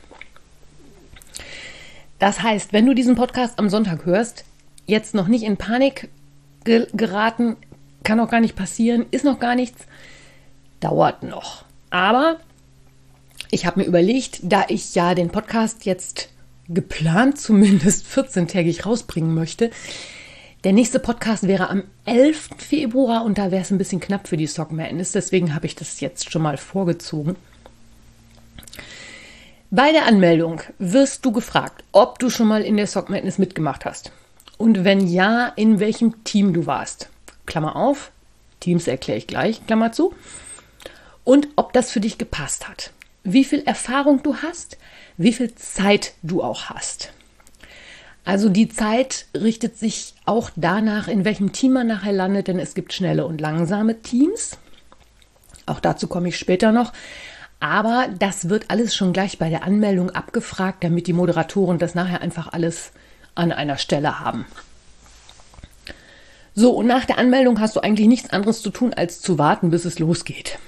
Das 2.23 2.41
heißt, 2.41 2.71
wenn 2.71 2.85
du 2.85 2.93
diesen 2.93 3.15
Podcast 3.15 3.59
am 3.59 3.67
Sonntag 3.67 4.05
hörst, 4.05 4.45
jetzt 4.85 5.13
noch 5.13 5.27
nicht 5.27 5.43
in 5.43 5.57
Panik 5.57 6.07
geraten, 6.63 7.57
kann 8.03 8.17
auch 8.21 8.29
gar 8.29 8.39
nicht 8.39 8.55
passieren, 8.55 9.05
ist 9.11 9.25
noch 9.25 9.41
gar 9.41 9.55
nichts 9.55 9.87
dauert 10.79 11.23
noch. 11.23 11.65
Aber 11.89 12.37
ich 13.51 13.65
habe 13.65 13.81
mir 13.81 13.85
überlegt, 13.85 14.39
da 14.41 14.63
ich 14.69 14.95
ja 14.95 15.15
den 15.15 15.31
Podcast 15.31 15.83
jetzt 15.83 16.29
geplant 16.69 17.41
zumindest 17.41 18.05
14-tägig 18.15 18.85
rausbringen 18.85 19.33
möchte, 19.33 19.69
Der 20.63 20.71
nächste 20.71 20.99
Podcast 20.99 21.45
wäre 21.45 21.69
am 21.69 21.83
11. 22.05 22.51
Februar 22.57 23.25
und 23.25 23.37
da 23.37 23.51
wäre 23.51 23.63
es 23.63 23.71
ein 23.71 23.77
bisschen 23.77 23.99
knapp 23.99 24.29
für 24.29 24.37
die 24.37 24.47
Sock 24.47 24.71
Madness, 24.71 25.11
deswegen 25.11 25.53
habe 25.53 25.65
ich 25.65 25.75
das 25.75 25.99
jetzt 25.99 26.31
schon 26.31 26.41
mal 26.41 26.55
vorgezogen. 26.55 27.35
Bei 29.75 29.91
der 29.91 30.05
Anmeldung 30.05 30.61
wirst 30.77 31.25
du 31.25 31.31
gefragt, 31.31 31.83
ob 31.93 32.19
du 32.19 32.29
schon 32.29 32.47
mal 32.47 32.61
in 32.61 32.77
der 32.77 32.85
Sock 32.85 33.09
Madness 33.09 33.39
mitgemacht 33.39 33.85
hast. 33.85 34.11
Und 34.59 34.83
wenn 34.83 35.07
ja, 35.07 35.47
in 35.47 35.79
welchem 35.79 36.23
Team 36.23 36.53
du 36.53 36.67
warst. 36.67 37.09
Klammer 37.47 37.75
auf, 37.75 38.11
Teams 38.59 38.85
erkläre 38.85 39.17
ich 39.17 39.25
gleich, 39.25 39.65
Klammer 39.65 39.91
zu. 39.91 40.13
Und 41.23 41.47
ob 41.55 41.73
das 41.73 41.89
für 41.89 42.01
dich 42.01 42.19
gepasst 42.19 42.69
hat. 42.69 42.91
Wie 43.23 43.43
viel 43.43 43.63
Erfahrung 43.63 44.21
du 44.21 44.35
hast, 44.43 44.77
wie 45.17 45.33
viel 45.33 45.55
Zeit 45.55 46.13
du 46.21 46.43
auch 46.43 46.65
hast. 46.65 47.11
Also 48.25 48.49
die 48.49 48.69
Zeit 48.69 49.25
richtet 49.33 49.79
sich 49.79 50.13
auch 50.25 50.51
danach, 50.55 51.07
in 51.07 51.25
welchem 51.25 51.51
Team 51.51 51.73
man 51.73 51.87
nachher 51.87 52.13
landet, 52.13 52.47
denn 52.47 52.59
es 52.59 52.75
gibt 52.75 52.93
schnelle 52.93 53.25
und 53.25 53.41
langsame 53.41 54.03
Teams. 54.03 54.55
Auch 55.65 55.79
dazu 55.79 56.07
komme 56.07 56.27
ich 56.29 56.37
später 56.37 56.71
noch. 56.71 56.93
Aber 57.63 58.09
das 58.19 58.49
wird 58.49 58.65
alles 58.67 58.93
schon 58.93 59.13
gleich 59.13 59.37
bei 59.37 59.49
der 59.49 59.63
Anmeldung 59.63 60.09
abgefragt, 60.09 60.83
damit 60.83 61.07
die 61.07 61.13
Moderatoren 61.13 61.79
das 61.79 61.95
nachher 61.95 62.19
einfach 62.19 62.51
alles 62.51 62.91
an 63.35 63.53
einer 63.53 63.77
Stelle 63.77 64.19
haben. 64.19 64.45
So, 66.53 66.71
und 66.71 66.87
nach 66.87 67.05
der 67.05 67.17
Anmeldung 67.17 67.61
hast 67.61 67.77
du 67.77 67.79
eigentlich 67.79 68.09
nichts 68.09 68.31
anderes 68.31 68.61
zu 68.61 68.69
tun, 68.69 68.93
als 68.93 69.21
zu 69.21 69.37
warten, 69.37 69.69
bis 69.69 69.85
es 69.85 69.97
losgeht. 69.97 70.59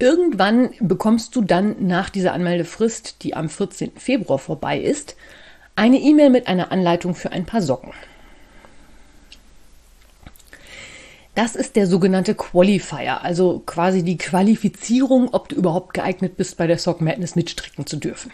Irgendwann 0.00 0.70
bekommst 0.80 1.36
du 1.36 1.42
dann 1.42 1.86
nach 1.86 2.10
dieser 2.10 2.32
Anmeldefrist, 2.32 3.22
die 3.22 3.36
am 3.36 3.48
14. 3.48 3.92
Februar 3.94 4.40
vorbei 4.40 4.80
ist, 4.80 5.14
eine 5.76 6.00
E-Mail 6.00 6.30
mit 6.30 6.48
einer 6.48 6.72
Anleitung 6.72 7.14
für 7.14 7.30
ein 7.30 7.46
paar 7.46 7.62
Socken. 7.62 7.92
Das 11.38 11.54
ist 11.54 11.76
der 11.76 11.86
sogenannte 11.86 12.34
Qualifier, 12.34 13.22
also 13.22 13.62
quasi 13.64 14.02
die 14.02 14.16
Qualifizierung, 14.18 15.32
ob 15.32 15.48
du 15.48 15.54
überhaupt 15.54 15.94
geeignet 15.94 16.36
bist, 16.36 16.56
bei 16.56 16.66
der 16.66 16.78
Sock 16.78 17.00
Madness 17.00 17.36
mitstricken 17.36 17.86
zu 17.86 17.96
dürfen. 17.96 18.32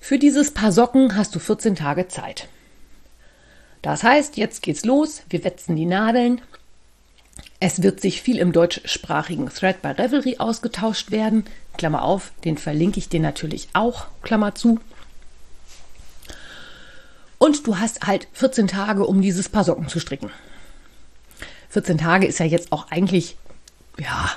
Für 0.00 0.18
dieses 0.18 0.50
Paar 0.50 0.72
Socken 0.72 1.14
hast 1.14 1.32
du 1.32 1.38
14 1.38 1.76
Tage 1.76 2.08
Zeit. 2.08 2.48
Das 3.82 4.02
heißt, 4.02 4.36
jetzt 4.36 4.62
geht's 4.62 4.84
los, 4.84 5.22
wir 5.30 5.44
wetzen 5.44 5.76
die 5.76 5.86
Nadeln, 5.86 6.40
es 7.60 7.84
wird 7.84 8.00
sich 8.00 8.20
viel 8.20 8.38
im 8.38 8.50
deutschsprachigen 8.50 9.48
Thread 9.48 9.80
bei 9.80 9.92
Revelry 9.92 10.38
ausgetauscht 10.40 11.12
werden. 11.12 11.44
Klammer 11.78 12.02
auf, 12.02 12.32
den 12.44 12.58
verlinke 12.58 12.98
ich 12.98 13.08
dir 13.08 13.20
natürlich 13.20 13.68
auch, 13.74 14.08
Klammer 14.22 14.56
zu. 14.56 14.80
Und 17.38 17.64
du 17.68 17.78
hast 17.78 18.08
halt 18.08 18.26
14 18.32 18.66
Tage, 18.66 19.06
um 19.06 19.22
dieses 19.22 19.48
Paar 19.48 19.62
Socken 19.62 19.86
zu 19.86 20.00
stricken. 20.00 20.32
14 21.70 21.98
Tage 21.98 22.26
ist 22.26 22.38
ja 22.38 22.46
jetzt 22.46 22.72
auch 22.72 22.90
eigentlich, 22.90 23.36
ja, 23.98 24.30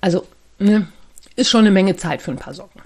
also 0.00 0.26
ne, 0.58 0.88
ist 1.36 1.50
schon 1.50 1.60
eine 1.60 1.70
Menge 1.70 1.96
Zeit 1.96 2.22
für 2.22 2.30
ein 2.30 2.38
paar 2.38 2.54
Socken. 2.54 2.82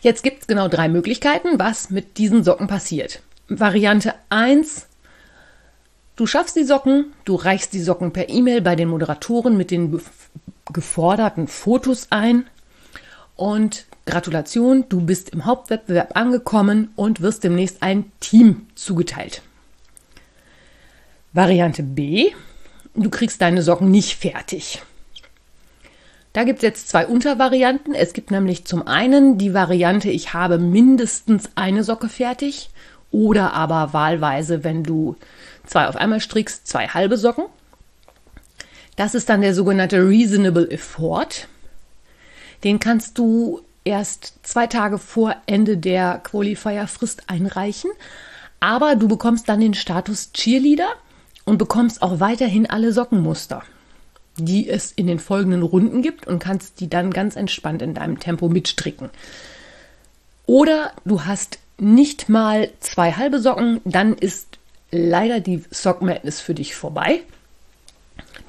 Jetzt 0.00 0.22
gibt 0.22 0.42
es 0.42 0.46
genau 0.46 0.68
drei 0.68 0.88
Möglichkeiten, 0.88 1.58
was 1.58 1.90
mit 1.90 2.18
diesen 2.18 2.44
Socken 2.44 2.66
passiert. 2.66 3.22
Variante 3.48 4.14
1, 4.28 4.86
Du 6.16 6.26
schaffst 6.26 6.54
die 6.54 6.62
Socken, 6.62 7.12
du 7.24 7.34
reichst 7.34 7.72
die 7.72 7.82
Socken 7.82 8.12
per 8.12 8.28
E-Mail 8.28 8.60
bei 8.60 8.76
den 8.76 8.88
Moderatoren 8.88 9.56
mit 9.56 9.72
den 9.72 10.00
geforderten 10.72 11.48
Fotos 11.48 12.06
ein 12.10 12.46
und 13.34 13.86
Gratulation, 14.06 14.84
du 14.88 15.00
bist 15.00 15.30
im 15.30 15.44
Hauptwettbewerb 15.44 16.16
angekommen 16.16 16.90
und 16.94 17.20
wirst 17.20 17.42
demnächst 17.42 17.82
ein 17.82 18.12
Team 18.20 18.68
zugeteilt. 18.76 19.42
Variante 21.34 21.82
B, 21.82 22.30
du 22.94 23.10
kriegst 23.10 23.42
deine 23.42 23.62
Socken 23.62 23.90
nicht 23.90 24.16
fertig. 24.16 24.80
Da 26.32 26.44
gibt 26.44 26.60
es 26.60 26.62
jetzt 26.62 26.88
zwei 26.88 27.08
Untervarianten. 27.08 27.92
Es 27.92 28.12
gibt 28.12 28.30
nämlich 28.30 28.66
zum 28.66 28.86
einen 28.86 29.36
die 29.36 29.52
Variante, 29.52 30.10
ich 30.10 30.32
habe 30.32 30.58
mindestens 30.58 31.50
eine 31.56 31.82
Socke 31.82 32.08
fertig 32.08 32.70
oder 33.10 33.52
aber 33.52 33.92
wahlweise, 33.92 34.62
wenn 34.62 34.84
du 34.84 35.16
zwei 35.66 35.88
auf 35.88 35.96
einmal 35.96 36.20
strickst, 36.20 36.68
zwei 36.68 36.86
halbe 36.86 37.16
Socken. 37.16 37.46
Das 38.94 39.16
ist 39.16 39.28
dann 39.28 39.40
der 39.40 39.54
sogenannte 39.54 40.08
Reasonable 40.08 40.70
Effort. 40.70 41.48
Den 42.62 42.78
kannst 42.78 43.18
du 43.18 43.60
erst 43.82 44.34
zwei 44.44 44.68
Tage 44.68 44.98
vor 44.98 45.34
Ende 45.46 45.78
der 45.78 46.20
Qualifier-Frist 46.22 47.28
einreichen. 47.28 47.90
Aber 48.60 48.94
du 48.94 49.08
bekommst 49.08 49.48
dann 49.48 49.58
den 49.58 49.74
Status 49.74 50.30
Cheerleader 50.32 50.92
und 51.44 51.58
bekommst 51.58 52.02
auch 52.02 52.20
weiterhin 52.20 52.68
alle 52.68 52.92
Sockenmuster, 52.92 53.62
die 54.36 54.68
es 54.68 54.92
in 54.92 55.06
den 55.06 55.18
folgenden 55.18 55.62
Runden 55.62 56.02
gibt 56.02 56.26
und 56.26 56.38
kannst 56.38 56.80
die 56.80 56.88
dann 56.88 57.12
ganz 57.12 57.36
entspannt 57.36 57.82
in 57.82 57.94
deinem 57.94 58.18
Tempo 58.18 58.48
mitstricken. 58.48 59.10
Oder 60.46 60.92
du 61.04 61.24
hast 61.24 61.58
nicht 61.78 62.28
mal 62.28 62.70
zwei 62.80 63.12
halbe 63.12 63.40
Socken, 63.40 63.80
dann 63.84 64.14
ist 64.14 64.58
leider 64.90 65.40
die 65.40 65.64
Sock 65.70 66.02
Madness 66.02 66.40
für 66.40 66.54
dich 66.54 66.74
vorbei. 66.74 67.22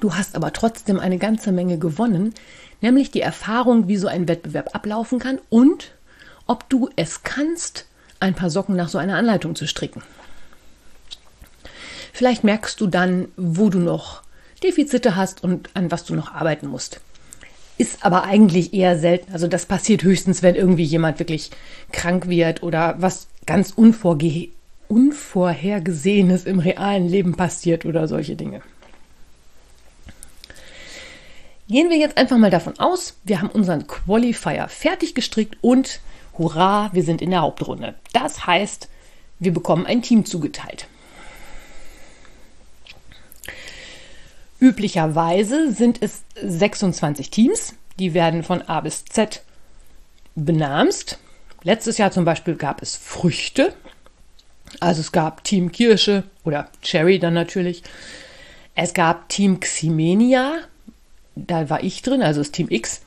Du 0.00 0.14
hast 0.14 0.36
aber 0.36 0.52
trotzdem 0.52 1.00
eine 1.00 1.18
ganze 1.18 1.52
Menge 1.52 1.78
gewonnen, 1.78 2.34
nämlich 2.80 3.10
die 3.10 3.22
Erfahrung, 3.22 3.88
wie 3.88 3.96
so 3.96 4.08
ein 4.08 4.28
Wettbewerb 4.28 4.74
ablaufen 4.74 5.18
kann 5.18 5.40
und 5.48 5.92
ob 6.46 6.68
du 6.68 6.90
es 6.96 7.22
kannst, 7.22 7.86
ein 8.20 8.34
paar 8.34 8.50
Socken 8.50 8.76
nach 8.76 8.88
so 8.88 8.98
einer 8.98 9.16
Anleitung 9.16 9.56
zu 9.56 9.66
stricken. 9.66 10.02
Vielleicht 12.16 12.44
merkst 12.44 12.80
du 12.80 12.86
dann, 12.86 13.28
wo 13.36 13.68
du 13.68 13.78
noch 13.78 14.22
Defizite 14.62 15.16
hast 15.16 15.44
und 15.44 15.68
an 15.74 15.90
was 15.90 16.06
du 16.06 16.14
noch 16.14 16.32
arbeiten 16.32 16.66
musst. 16.66 16.98
Ist 17.76 18.06
aber 18.06 18.24
eigentlich 18.24 18.72
eher 18.72 18.98
selten. 18.98 19.34
Also 19.34 19.48
das 19.48 19.66
passiert 19.66 20.02
höchstens, 20.02 20.42
wenn 20.42 20.54
irgendwie 20.54 20.82
jemand 20.82 21.18
wirklich 21.18 21.50
krank 21.92 22.26
wird 22.26 22.62
oder 22.62 22.94
was 23.00 23.26
ganz 23.44 23.70
unvorge 23.70 24.48
Unvorhergesehenes 24.88 26.46
im 26.46 26.58
realen 26.58 27.06
Leben 27.06 27.34
passiert 27.34 27.84
oder 27.84 28.08
solche 28.08 28.34
Dinge. 28.34 28.62
Gehen 31.68 31.90
wir 31.90 31.98
jetzt 31.98 32.16
einfach 32.16 32.38
mal 32.38 32.50
davon 32.50 32.78
aus, 32.78 33.18
wir 33.24 33.42
haben 33.42 33.50
unseren 33.50 33.86
Qualifier 33.86 34.68
fertig 34.68 35.14
gestrickt 35.14 35.58
und 35.60 36.00
hurra, 36.38 36.88
wir 36.94 37.02
sind 37.02 37.20
in 37.20 37.28
der 37.28 37.42
Hauptrunde. 37.42 37.94
Das 38.14 38.46
heißt, 38.46 38.88
wir 39.38 39.52
bekommen 39.52 39.84
ein 39.84 40.00
Team 40.00 40.24
zugeteilt. 40.24 40.88
Üblicherweise 44.58 45.72
sind 45.72 46.02
es 46.02 46.22
26 46.42 47.30
Teams, 47.30 47.74
die 47.98 48.14
werden 48.14 48.42
von 48.42 48.62
A 48.62 48.80
bis 48.80 49.04
Z 49.04 49.42
benamst. 50.34 51.18
Letztes 51.62 51.98
Jahr 51.98 52.10
zum 52.10 52.24
Beispiel 52.24 52.54
gab 52.54 52.80
es 52.82 52.96
Früchte, 52.96 53.74
also 54.80 55.00
es 55.00 55.12
gab 55.12 55.44
Team 55.44 55.72
Kirsche 55.72 56.24
oder 56.44 56.68
Cherry 56.82 57.18
dann 57.18 57.34
natürlich. 57.34 57.82
Es 58.74 58.94
gab 58.94 59.28
Team 59.28 59.60
Ximenia, 59.60 60.58
da 61.34 61.68
war 61.70 61.82
ich 61.82 62.02
drin, 62.02 62.22
also 62.22 62.40
das 62.40 62.50
Team 62.50 62.68
X. 62.70 63.02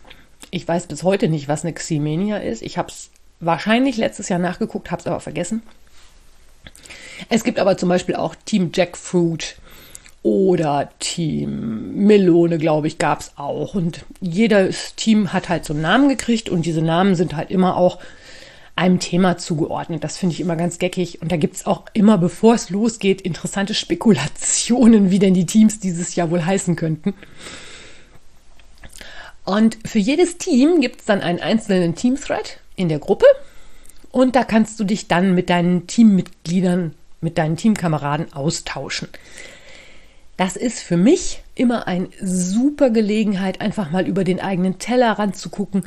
Ich 0.52 0.68
weiß 0.68 0.88
bis 0.88 1.04
heute 1.04 1.28
nicht, 1.28 1.48
was 1.48 1.64
eine 1.64 1.74
Ximenia 1.74 2.38
ist. 2.38 2.62
Ich 2.62 2.78
habe 2.78 2.90
es 2.90 3.12
wahrscheinlich 3.40 3.98
letztes 3.98 4.30
Jahr 4.30 4.40
nachgeguckt, 4.40 4.92
habe 4.92 5.02
es 5.02 5.08
aber 5.08 5.20
vergessen. 5.20 5.62
Es 7.30 7.44
gibt 7.44 7.60
aber 7.60 7.78
zum 7.78 7.90
Beispiel 7.90 8.16
auch 8.16 8.36
Team 8.46 8.72
Jackfruit 8.74 9.58
oder 10.22 10.90
Team 11.00 11.96
Melone, 12.06 12.58
glaube 12.58 12.88
ich, 12.88 12.98
gab 12.98 13.22
es 13.22 13.32
auch. 13.38 13.76
Und 13.76 14.06
jedes 14.20 14.96
Team 14.96 15.32
hat 15.32 15.50
halt 15.50 15.66
so 15.66 15.74
einen 15.74 15.82
Namen 15.82 16.10
gekriegt 16.10 16.50
und 16.50 16.66
diese 16.66 16.82
Namen 16.82 17.16
sind 17.16 17.36
halt 17.36 17.52
immer 17.52 17.78
auch 17.78 18.00
einem 18.76 19.00
Thema 19.00 19.38
zugeordnet. 19.38 20.04
Das 20.04 20.18
finde 20.18 20.34
ich 20.34 20.40
immer 20.40 20.56
ganz 20.56 20.80
geckig. 20.80 21.22
Und 21.22 21.32
da 21.32 21.38
gibt 21.38 21.56
es 21.56 21.66
auch 21.66 21.84
immer, 21.94 22.18
bevor 22.18 22.56
es 22.56 22.70
losgeht, 22.70 23.22
interessante 23.22 23.74
Spekulationen, 23.74 25.12
wie 25.12 25.20
denn 25.20 25.34
die 25.34 25.46
Teams 25.46 25.80
dieses 25.80 26.16
Jahr 26.16 26.32
wohl 26.32 26.46
heißen 26.46 26.78
könnten. 26.78 27.14
Und 29.44 29.78
für 29.86 30.00
jedes 30.00 30.38
Team 30.38 30.80
gibt 30.80 31.02
es 31.02 31.06
dann 31.06 31.22
einen 31.22 31.40
einzelnen 31.40 31.96
Team-Thread 31.96 32.60
in 32.76 32.88
der 32.88 33.00
Gruppe. 33.00 33.26
Und 34.12 34.36
da 34.36 34.44
kannst 34.44 34.80
du 34.80 34.86
dich 34.86 35.08
dann 35.08 35.36
mit 35.36 35.50
deinen 35.50 35.88
Teammitgliedern, 35.88 36.94
mit 37.20 37.38
deinen 37.38 37.58
Teamkameraden 37.58 38.32
austauschen. 38.32 39.10
Das 40.40 40.56
ist 40.56 40.80
für 40.80 40.96
mich 40.96 41.44
immer 41.54 41.86
eine 41.86 42.08
super 42.22 42.92
Gelegenheit, 42.92 43.60
einfach 43.60 43.92
mal 43.92 44.08
über 44.08 44.24
den 44.24 44.40
eigenen 44.40 44.80
Teller 44.80 45.12
ranzugucken, 45.12 45.84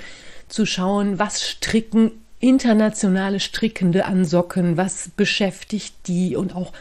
zu 0.46 0.66
schauen, 0.66 1.18
was 1.18 1.42
stricken 1.42 2.10
internationale 2.38 3.40
Strickende 3.40 4.04
an 4.04 4.26
Socken, 4.26 4.76
was 4.76 5.08
beschäftigt 5.16 5.94
die 6.06 6.36
und 6.36 6.54
auch 6.54 6.74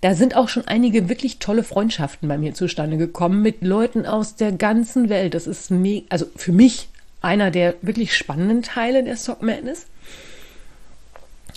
da 0.00 0.14
sind 0.14 0.36
auch 0.36 0.48
schon 0.48 0.68
einige 0.68 1.08
wirklich 1.08 1.40
tolle 1.40 1.64
Freundschaften 1.64 2.28
bei 2.28 2.38
mir 2.38 2.54
zustande 2.54 2.98
gekommen 2.98 3.42
mit 3.42 3.62
Leuten 3.62 4.06
aus 4.06 4.36
der 4.36 4.52
ganzen 4.52 5.08
Welt. 5.08 5.34
Das 5.34 5.48
ist 5.48 5.72
also 6.08 6.26
für 6.36 6.52
mich 6.52 6.88
einer 7.20 7.50
der 7.50 7.74
wirklich 7.82 8.16
spannenden 8.16 8.62
Teile 8.62 9.02
der 9.02 9.16
Sock 9.16 9.42
Madness. 9.42 9.86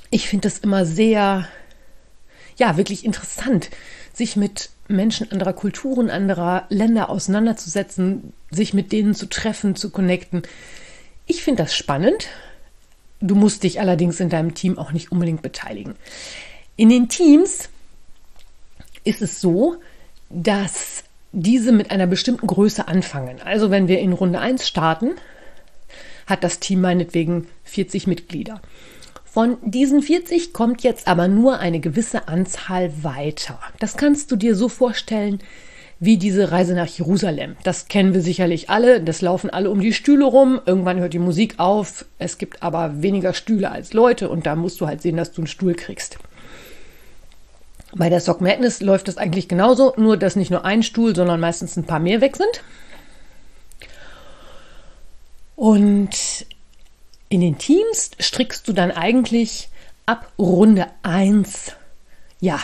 ich 0.09 0.27
finde 0.27 0.47
es 0.47 0.57
immer 0.57 0.87
sehr, 0.87 1.47
ja, 2.57 2.77
wirklich 2.77 3.05
interessant, 3.05 3.69
sich 4.11 4.35
mit 4.35 4.71
Menschen 4.89 5.31
anderer 5.31 5.53
Kulturen, 5.53 6.09
anderer 6.09 6.65
Länder 6.69 7.09
auseinanderzusetzen, 7.09 8.33
sich 8.51 8.73
mit 8.73 8.91
denen 8.91 9.15
zu 9.15 9.27
treffen, 9.27 9.75
zu 9.75 9.91
connecten. 9.91 10.41
Ich 11.27 11.43
finde 11.43 11.63
das 11.63 11.75
spannend. 11.75 12.27
Du 13.21 13.35
musst 13.35 13.63
dich 13.63 13.79
allerdings 13.79 14.19
in 14.19 14.29
deinem 14.29 14.55
Team 14.55 14.77
auch 14.77 14.91
nicht 14.91 15.11
unbedingt 15.11 15.41
beteiligen. 15.41 15.95
In 16.75 16.89
den 16.89 17.07
Teams 17.07 17.69
ist 19.03 19.21
es 19.21 19.39
so, 19.39 19.75
dass 20.29 21.03
diese 21.31 21.71
mit 21.71 21.91
einer 21.91 22.07
bestimmten 22.07 22.47
Größe 22.47 22.87
anfangen. 22.87 23.41
Also 23.41 23.69
wenn 23.69 23.87
wir 23.87 23.99
in 23.99 24.13
Runde 24.13 24.39
1 24.39 24.67
starten, 24.67 25.11
hat 26.25 26.43
das 26.43 26.59
Team 26.59 26.81
meinetwegen 26.81 27.47
40 27.65 28.07
Mitglieder. 28.07 28.61
Von 29.31 29.57
diesen 29.63 30.01
40 30.01 30.53
kommt 30.53 30.81
jetzt 30.81 31.07
aber 31.07 31.27
nur 31.27 31.59
eine 31.59 31.79
gewisse 31.79 32.27
Anzahl 32.27 32.91
weiter. 33.03 33.59
Das 33.79 33.95
kannst 33.95 34.31
du 34.31 34.35
dir 34.35 34.55
so 34.55 34.69
vorstellen 34.69 35.39
wie 35.99 36.17
diese 36.17 36.51
Reise 36.51 36.73
nach 36.73 36.87
Jerusalem. 36.87 37.55
Das 37.63 37.87
kennen 37.87 38.13
wir 38.13 38.21
sicherlich 38.21 38.69
alle. 38.69 39.01
Das 39.01 39.21
laufen 39.21 39.49
alle 39.51 39.69
um 39.69 39.81
die 39.81 39.93
Stühle 39.93 40.25
rum. 40.25 40.59
Irgendwann 40.65 40.99
hört 40.99 41.13
die 41.13 41.19
Musik 41.19 41.55
auf. 41.59 42.05
Es 42.17 42.39
gibt 42.39 42.63
aber 42.63 43.03
weniger 43.03 43.33
Stühle 43.33 43.69
als 43.69 43.93
Leute 43.93 44.29
und 44.29 44.47
da 44.47 44.55
musst 44.55 44.81
du 44.81 44.87
halt 44.87 45.01
sehen, 45.01 45.17
dass 45.17 45.31
du 45.31 45.41
einen 45.41 45.47
Stuhl 45.47 45.75
kriegst. 45.75 46.17
Bei 47.93 48.09
der 48.09 48.21
Sock 48.21 48.41
Madness 48.41 48.81
läuft 48.81 49.07
das 49.07 49.17
eigentlich 49.17 49.47
genauso, 49.47 49.93
nur 49.97 50.17
dass 50.17 50.35
nicht 50.35 50.51
nur 50.51 50.65
ein 50.65 50.83
Stuhl, 50.83 51.15
sondern 51.15 51.39
meistens 51.39 51.75
ein 51.75 51.85
paar 51.85 51.99
mehr 51.99 52.21
weg 52.21 52.35
sind. 52.35 52.63
Und 55.55 56.45
in 57.29 57.41
den 57.41 57.57
Teams 57.57 58.11
strickst 58.19 58.67
du 58.67 58.73
dann 58.73 58.91
eigentlich 58.91 59.69
ab 60.05 60.31
Runde 60.37 60.87
1. 61.03 61.73
Ja, 62.39 62.59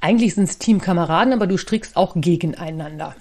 eigentlich 0.00 0.34
sind 0.34 0.48
es 0.48 0.58
Teamkameraden, 0.58 1.32
aber 1.32 1.46
du 1.46 1.58
strickst 1.58 1.96
auch 1.96 2.14
gegeneinander. 2.16 3.14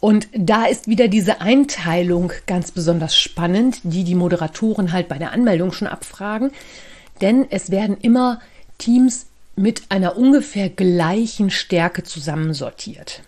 Und 0.00 0.26
da 0.34 0.64
ist 0.64 0.88
wieder 0.88 1.06
diese 1.06 1.40
Einteilung 1.40 2.32
ganz 2.46 2.72
besonders 2.72 3.16
spannend, 3.16 3.80
die 3.84 4.02
die 4.02 4.16
Moderatoren 4.16 4.92
halt 4.92 5.08
bei 5.08 5.18
der 5.18 5.30
Anmeldung 5.30 5.72
schon 5.72 5.86
abfragen. 5.86 6.50
Denn 7.20 7.46
es 7.50 7.70
werden 7.70 7.96
immer 8.00 8.40
Teams 8.78 9.26
mit 9.54 9.82
einer 9.90 10.16
ungefähr 10.16 10.70
gleichen 10.70 11.50
Stärke 11.50 12.02
zusammensortiert. 12.02 13.22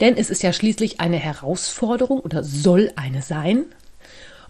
Denn 0.00 0.16
es 0.16 0.30
ist 0.30 0.42
ja 0.42 0.52
schließlich 0.52 1.00
eine 1.00 1.16
Herausforderung 1.16 2.20
oder 2.20 2.44
soll 2.44 2.92
eine 2.96 3.22
sein. 3.22 3.64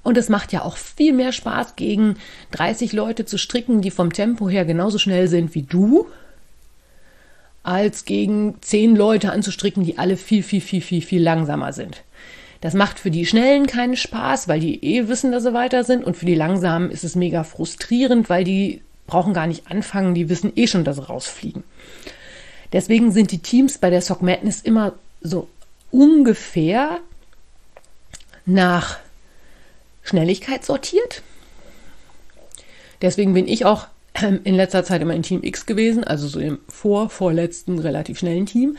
Und 0.03 0.17
es 0.17 0.29
macht 0.29 0.53
ja 0.53 0.63
auch 0.63 0.77
viel 0.77 1.13
mehr 1.13 1.33
Spaß, 1.33 1.77
gegen 1.77 2.17
30 2.53 2.93
Leute 2.93 3.25
zu 3.25 3.39
stricken, 3.39 3.81
die 3.81 3.91
vom 3.91 4.13
Tempo 4.13 4.49
her 4.49 4.65
genauso 4.65 4.99
schnell 4.99 5.29
sind 5.29 5.55
wie 5.55 5.63
du, 5.63 6.07
als 7.63 8.05
gegen 8.05 8.57
10 8.61 8.97
Leute 8.97 9.33
anzustricken, 9.33 9.85
die 9.85 9.99
alle 9.99 10.17
viel, 10.17 10.43
viel, 10.43 10.61
viel, 10.61 10.81
viel, 10.81 11.03
viel 11.03 11.23
langsamer 11.23 11.73
sind. 11.73 12.03
Das 12.61 12.75
macht 12.75 12.99
für 12.99 13.11
die 13.11 13.27
Schnellen 13.27 13.67
keinen 13.67 13.97
Spaß, 13.97 14.49
weil 14.49 14.61
die 14.61 14.83
eh 14.83 15.09
wissen, 15.09 15.31
dass 15.33 15.45
sie 15.45 15.55
weiter 15.55 15.85
sind. 15.85 16.05
Und 16.05 16.17
für 16.17 16.27
die 16.27 16.35
Langsamen 16.35 16.91
ist 16.91 17.05
es 17.05 17.15
mega 17.15 17.45
frustrierend, 17.45 18.29
weil 18.31 18.45
die 18.45 18.81
brauchen 19.07 19.33
gar 19.33 19.47
nicht 19.47 19.71
anfangen, 19.71 20.15
die 20.15 20.29
wissen 20.29 20.53
eh 20.57 20.67
schon, 20.67 20.85
dass 20.85 20.97
sie 20.97 21.07
rausfliegen. 21.07 21.63
Deswegen 22.73 23.13
sind 23.13 23.31
die 23.31 23.39
Teams 23.39 23.79
bei 23.79 23.91
der 23.91 24.03
Sock 24.03 24.23
Madness 24.23 24.61
immer 24.61 24.95
so 25.21 25.49
ungefähr 25.91 26.99
nach 28.47 28.99
Schnelligkeit 30.03 30.65
sortiert. 30.65 31.23
Deswegen 33.03 33.35
bin 33.35 33.47
ich 33.47 33.65
auch 33.65 33.87
ähm, 34.15 34.41
in 34.45 34.55
letzter 34.55 34.85
Zeit 34.85 35.03
immer 35.03 35.15
in 35.15 35.23
Team 35.23 35.43
X 35.43 35.67
gewesen, 35.67 36.05
also 36.05 36.27
so 36.27 36.41
im 36.41 36.59
vor, 36.69 37.11
vorletzten 37.11 37.79
relativ 37.79 38.19
schnellen 38.19 38.47
Team. 38.47 38.77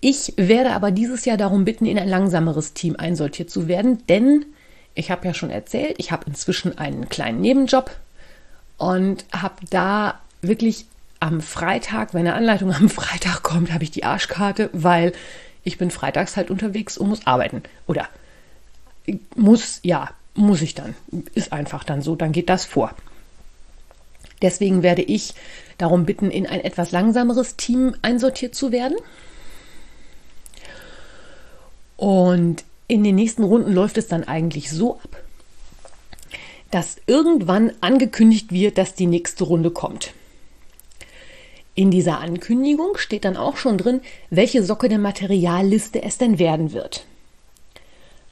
Ich 0.00 0.34
werde 0.36 0.72
aber 0.72 0.90
dieses 0.90 1.24
Jahr 1.24 1.36
darum 1.36 1.64
bitten, 1.64 1.86
in 1.86 1.98
ein 1.98 2.08
langsameres 2.08 2.72
Team 2.72 2.96
einsortiert 2.96 3.50
zu 3.50 3.66
werden, 3.66 4.06
denn 4.08 4.44
ich 4.94 5.10
habe 5.10 5.26
ja 5.26 5.34
schon 5.34 5.50
erzählt, 5.50 5.96
ich 5.98 6.12
habe 6.12 6.26
inzwischen 6.26 6.76
einen 6.78 7.08
kleinen 7.08 7.40
Nebenjob 7.40 7.90
und 8.76 9.24
habe 9.32 9.56
da 9.70 10.20
wirklich 10.42 10.86
am 11.20 11.40
Freitag, 11.40 12.14
wenn 12.14 12.20
eine 12.20 12.34
Anleitung 12.34 12.72
am 12.72 12.88
Freitag 12.88 13.42
kommt, 13.42 13.72
habe 13.72 13.84
ich 13.84 13.90
die 13.90 14.04
Arschkarte, 14.04 14.70
weil 14.72 15.12
ich 15.68 15.78
bin 15.78 15.90
freitags 15.90 16.36
halt 16.36 16.50
unterwegs 16.50 16.98
und 16.98 17.08
muss 17.08 17.26
arbeiten. 17.26 17.62
Oder 17.86 18.08
muss, 19.36 19.80
ja, 19.82 20.10
muss 20.34 20.62
ich 20.62 20.74
dann. 20.74 20.94
Ist 21.34 21.52
einfach 21.52 21.84
dann 21.84 22.02
so, 22.02 22.16
dann 22.16 22.32
geht 22.32 22.48
das 22.48 22.64
vor. 22.64 22.94
Deswegen 24.42 24.82
werde 24.82 25.02
ich 25.02 25.34
darum 25.78 26.06
bitten, 26.06 26.30
in 26.30 26.46
ein 26.46 26.60
etwas 26.60 26.90
langsameres 26.90 27.56
Team 27.56 27.94
einsortiert 28.02 28.54
zu 28.54 28.72
werden. 28.72 28.96
Und 31.96 32.64
in 32.86 33.04
den 33.04 33.16
nächsten 33.16 33.42
Runden 33.42 33.72
läuft 33.72 33.98
es 33.98 34.08
dann 34.08 34.24
eigentlich 34.24 34.70
so 34.70 34.96
ab, 35.00 35.22
dass 36.70 36.96
irgendwann 37.06 37.72
angekündigt 37.80 38.52
wird, 38.52 38.78
dass 38.78 38.94
die 38.94 39.06
nächste 39.06 39.44
Runde 39.44 39.70
kommt. 39.70 40.12
In 41.78 41.92
dieser 41.92 42.18
Ankündigung 42.18 42.96
steht 42.96 43.24
dann 43.24 43.36
auch 43.36 43.56
schon 43.56 43.78
drin, 43.78 44.00
welche 44.30 44.64
Socke 44.64 44.88
der 44.88 44.98
Materialliste 44.98 46.02
es 46.02 46.18
denn 46.18 46.40
werden 46.40 46.72
wird. 46.72 47.04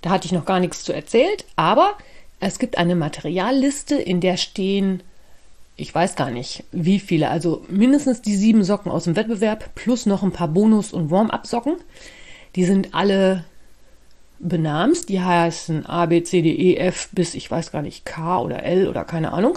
Da 0.03 0.11
hatte 0.11 0.27
ich 0.27 0.33
noch 0.33 0.47
gar 0.47 0.59
nichts 0.59 0.83
zu 0.83 0.93
erzählt, 0.93 1.45
aber 1.55 1.97
es 2.41 2.59
gibt 2.59 2.77
eine 2.77 2.97
Materialliste, 2.97 3.95
in 3.95 4.21
der 4.21 4.37
stehen, 4.37 5.01
ich 5.77 5.95
weiß 5.95 6.17
gar 6.17 6.33
nicht, 6.33 6.65
wie 6.73 6.99
viele, 6.99 7.31
also 7.31 7.65
mindestens 7.69 8.21
die 8.21 8.35
sieben 8.35 8.65
Socken 8.65 8.91
aus 8.91 9.05
dem 9.05 9.15
Wettbewerb 9.15 9.77
plus 9.77 10.07
noch 10.07 10.25
ein 10.25 10.33
paar 10.33 10.49
Bonus- 10.49 10.93
und 10.93 11.13
Warm-up-Socken. 11.13 11.77
Die 12.57 12.65
sind 12.65 12.95
alle 12.95 13.45
benamst, 14.41 15.09
die 15.09 15.21
heißen 15.21 15.87
A, 15.87 16.07
B, 16.07 16.25
C, 16.25 16.43
D, 16.43 16.53
E, 16.53 16.79
F 16.79 17.11
bis 17.13 17.37
ich 17.37 17.49
weiß 17.49 17.71
gar 17.71 17.83
nicht, 17.83 18.05
K 18.05 18.41
oder 18.41 18.65
L 18.65 18.89
oder 18.89 19.05
keine 19.05 19.33
Ahnung. 19.33 19.57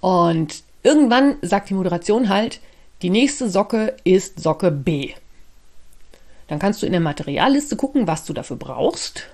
Und 0.00 0.66
Irgendwann 0.82 1.36
sagt 1.42 1.70
die 1.70 1.74
Moderation 1.74 2.28
halt, 2.28 2.60
die 3.02 3.10
nächste 3.10 3.48
Socke 3.48 3.96
ist 4.04 4.40
Socke 4.40 4.70
B. 4.70 5.12
Dann 6.48 6.58
kannst 6.58 6.82
du 6.82 6.86
in 6.86 6.92
der 6.92 7.00
Materialliste 7.00 7.76
gucken, 7.76 8.06
was 8.06 8.24
du 8.24 8.32
dafür 8.32 8.56
brauchst. 8.56 9.24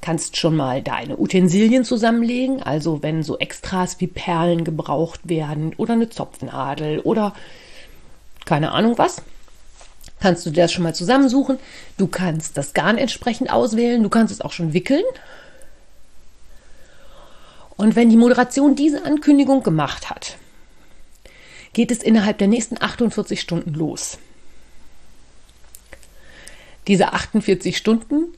Kannst 0.00 0.36
schon 0.36 0.56
mal 0.56 0.82
deine 0.82 1.18
Utensilien 1.18 1.84
zusammenlegen, 1.84 2.62
also 2.62 3.02
wenn 3.02 3.22
so 3.22 3.38
Extras 3.38 4.00
wie 4.00 4.06
Perlen 4.06 4.64
gebraucht 4.64 5.20
werden 5.28 5.74
oder 5.76 5.94
eine 5.94 6.10
Zopfnadel 6.10 7.00
oder 7.00 7.34
keine 8.44 8.72
Ahnung 8.72 8.98
was. 8.98 9.22
Kannst 10.20 10.46
du 10.46 10.50
das 10.50 10.72
schon 10.72 10.84
mal 10.84 10.94
zusammensuchen. 10.94 11.58
Du 11.98 12.06
kannst 12.06 12.56
das 12.56 12.74
Garn 12.74 12.98
entsprechend 12.98 13.50
auswählen. 13.50 14.02
Du 14.02 14.08
kannst 14.08 14.32
es 14.32 14.40
auch 14.40 14.52
schon 14.52 14.72
wickeln. 14.72 15.04
Und 17.76 17.96
wenn 17.96 18.08
die 18.08 18.16
Moderation 18.16 18.74
diese 18.74 19.04
Ankündigung 19.04 19.62
gemacht 19.62 20.08
hat, 20.08 20.38
geht 21.76 21.90
es 21.90 22.02
innerhalb 22.02 22.38
der 22.38 22.48
nächsten 22.48 22.80
48 22.80 23.38
Stunden 23.38 23.74
los. 23.74 24.16
Diese 26.86 27.12
48 27.12 27.76
Stunden 27.76 28.28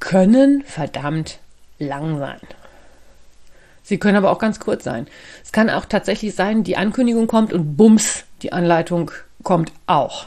können 0.00 0.62
verdammt 0.64 1.38
lang 1.78 2.18
sein. 2.18 2.40
Sie 3.82 3.98
können 3.98 4.16
aber 4.16 4.30
auch 4.30 4.38
ganz 4.38 4.58
kurz 4.58 4.84
sein. 4.84 5.06
Es 5.44 5.52
kann 5.52 5.68
auch 5.68 5.84
tatsächlich 5.84 6.34
sein, 6.34 6.64
die 6.64 6.78
Ankündigung 6.78 7.26
kommt 7.26 7.52
und 7.52 7.76
bums, 7.76 8.24
die 8.40 8.54
Anleitung 8.54 9.10
kommt 9.42 9.70
auch. 9.86 10.26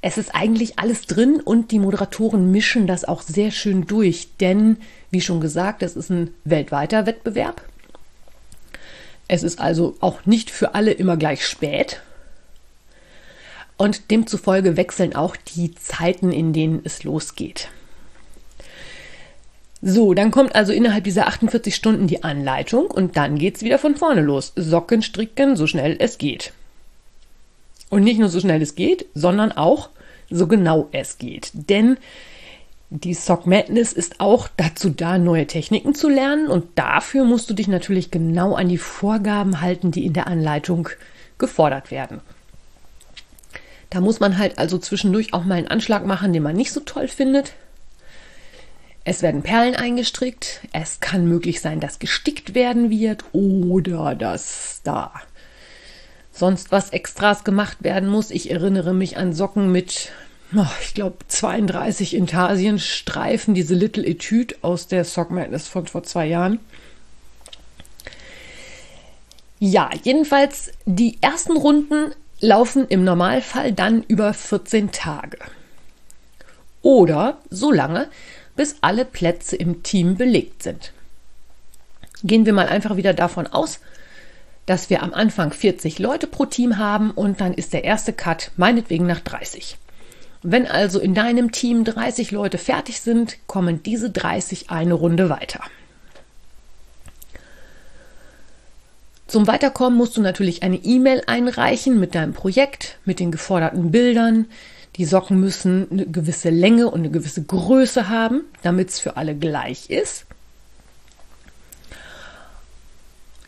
Es 0.00 0.18
ist 0.18 0.34
eigentlich 0.34 0.80
alles 0.80 1.02
drin 1.02 1.40
und 1.40 1.70
die 1.70 1.78
Moderatoren 1.78 2.50
mischen 2.50 2.88
das 2.88 3.04
auch 3.04 3.22
sehr 3.22 3.52
schön 3.52 3.86
durch, 3.86 4.30
denn 4.38 4.78
wie 5.12 5.20
schon 5.20 5.40
gesagt, 5.40 5.84
es 5.84 5.94
ist 5.94 6.10
ein 6.10 6.34
weltweiter 6.42 7.06
Wettbewerb. 7.06 7.62
Es 9.28 9.42
ist 9.42 9.60
also 9.60 9.96
auch 10.00 10.26
nicht 10.26 10.50
für 10.50 10.74
alle 10.74 10.92
immer 10.92 11.16
gleich 11.16 11.46
spät. 11.46 12.00
Und 13.76 14.10
demzufolge 14.10 14.76
wechseln 14.76 15.16
auch 15.16 15.36
die 15.36 15.74
Zeiten, 15.74 16.30
in 16.30 16.52
denen 16.52 16.80
es 16.84 17.02
losgeht. 17.02 17.68
So, 19.86 20.14
dann 20.14 20.30
kommt 20.30 20.54
also 20.54 20.72
innerhalb 20.72 21.04
dieser 21.04 21.26
48 21.26 21.74
Stunden 21.74 22.06
die 22.06 22.24
Anleitung 22.24 22.90
und 22.90 23.16
dann 23.16 23.38
geht 23.38 23.56
es 23.56 23.62
wieder 23.62 23.78
von 23.78 23.96
vorne 23.96 24.22
los. 24.22 24.52
Socken 24.56 25.02
stricken, 25.02 25.56
so 25.56 25.66
schnell 25.66 25.96
es 25.98 26.16
geht. 26.16 26.52
Und 27.90 28.02
nicht 28.02 28.18
nur 28.18 28.28
so 28.28 28.40
schnell 28.40 28.62
es 28.62 28.76
geht, 28.76 29.06
sondern 29.14 29.52
auch 29.52 29.90
so 30.30 30.46
genau 30.46 30.88
es 30.92 31.18
geht. 31.18 31.50
Denn 31.52 31.98
die 32.90 33.14
Sock 33.14 33.46
Madness 33.46 33.92
ist 33.92 34.20
auch 34.20 34.48
dazu 34.56 34.90
da, 34.90 35.18
neue 35.18 35.46
Techniken 35.46 35.94
zu 35.94 36.08
lernen 36.08 36.48
und 36.48 36.78
dafür 36.78 37.24
musst 37.24 37.50
du 37.50 37.54
dich 37.54 37.68
natürlich 37.68 38.10
genau 38.10 38.54
an 38.54 38.68
die 38.68 38.78
Vorgaben 38.78 39.60
halten, 39.60 39.90
die 39.90 40.04
in 40.04 40.12
der 40.12 40.26
Anleitung 40.26 40.88
gefordert 41.38 41.90
werden. 41.90 42.20
Da 43.90 44.00
muss 44.00 44.20
man 44.20 44.38
halt 44.38 44.58
also 44.58 44.78
zwischendurch 44.78 45.34
auch 45.34 45.44
mal 45.44 45.56
einen 45.56 45.68
Anschlag 45.68 46.04
machen, 46.04 46.32
den 46.32 46.42
man 46.42 46.56
nicht 46.56 46.72
so 46.72 46.80
toll 46.80 47.08
findet. 47.08 47.54
Es 49.04 49.22
werden 49.22 49.42
Perlen 49.42 49.76
eingestrickt. 49.76 50.60
Es 50.72 51.00
kann 51.00 51.26
möglich 51.26 51.60
sein, 51.60 51.78
dass 51.78 51.98
gestickt 51.98 52.54
werden 52.54 52.90
wird 52.90 53.24
oder 53.32 54.14
dass 54.14 54.80
da 54.82 55.12
sonst 56.32 56.72
was 56.72 56.90
Extras 56.90 57.44
gemacht 57.44 57.78
werden 57.82 58.08
muss. 58.08 58.30
Ich 58.30 58.50
erinnere 58.50 58.92
mich 58.92 59.16
an 59.16 59.32
Socken 59.32 59.70
mit, 59.70 60.10
ich 60.80 60.94
glaube, 60.94 61.16
32 61.28 62.14
Intarsienstreifen, 62.14 63.54
diese 63.54 63.74
Little 63.74 64.06
Etude 64.06 64.54
aus 64.62 64.86
der 64.86 65.04
Sock 65.04 65.30
Madness 65.30 65.68
von 65.68 65.86
vor 65.86 66.02
zwei 66.02 66.26
Jahren. 66.26 66.60
Ja, 69.58 69.90
jedenfalls 70.02 70.72
die 70.84 71.18
ersten 71.20 71.56
Runden 71.56 72.12
laufen 72.40 72.86
im 72.88 73.04
Normalfall 73.04 73.72
dann 73.72 74.02
über 74.02 74.34
14 74.34 74.92
Tage. 74.92 75.38
Oder 76.82 77.38
so 77.48 77.72
lange, 77.72 78.08
bis 78.56 78.76
alle 78.82 79.04
Plätze 79.04 79.56
im 79.56 79.82
Team 79.82 80.16
belegt 80.16 80.62
sind. 80.62 80.92
Gehen 82.22 82.46
wir 82.46 82.52
mal 82.52 82.68
einfach 82.68 82.96
wieder 82.96 83.14
davon 83.14 83.46
aus, 83.46 83.80
dass 84.66 84.90
wir 84.90 85.02
am 85.02 85.12
Anfang 85.14 85.52
40 85.52 85.98
Leute 85.98 86.26
pro 86.26 86.46
Team 86.46 86.78
haben 86.78 87.10
und 87.10 87.40
dann 87.40 87.54
ist 87.54 87.72
der 87.72 87.84
erste 87.84 88.12
Cut 88.12 88.50
meinetwegen 88.56 89.06
nach 89.06 89.20
30. 89.20 89.78
Wenn 90.46 90.66
also 90.66 91.00
in 91.00 91.14
deinem 91.14 91.52
Team 91.52 91.84
30 91.84 92.30
Leute 92.30 92.58
fertig 92.58 93.00
sind, 93.00 93.38
kommen 93.46 93.82
diese 93.82 94.10
30 94.10 94.68
eine 94.68 94.92
Runde 94.92 95.30
weiter. 95.30 95.60
Zum 99.26 99.46
Weiterkommen 99.46 99.96
musst 99.96 100.18
du 100.18 100.20
natürlich 100.20 100.62
eine 100.62 100.76
E-Mail 100.76 101.22
einreichen 101.26 101.98
mit 101.98 102.14
deinem 102.14 102.34
Projekt, 102.34 102.98
mit 103.06 103.20
den 103.20 103.32
geforderten 103.32 103.90
Bildern, 103.90 104.44
die 104.96 105.06
Socken 105.06 105.40
müssen 105.40 105.88
eine 105.90 106.04
gewisse 106.04 106.50
Länge 106.50 106.90
und 106.90 107.00
eine 107.00 107.10
gewisse 107.10 107.42
Größe 107.42 108.10
haben, 108.10 108.42
damit 108.62 108.90
es 108.90 109.00
für 109.00 109.16
alle 109.16 109.34
gleich 109.34 109.88
ist. 109.88 110.26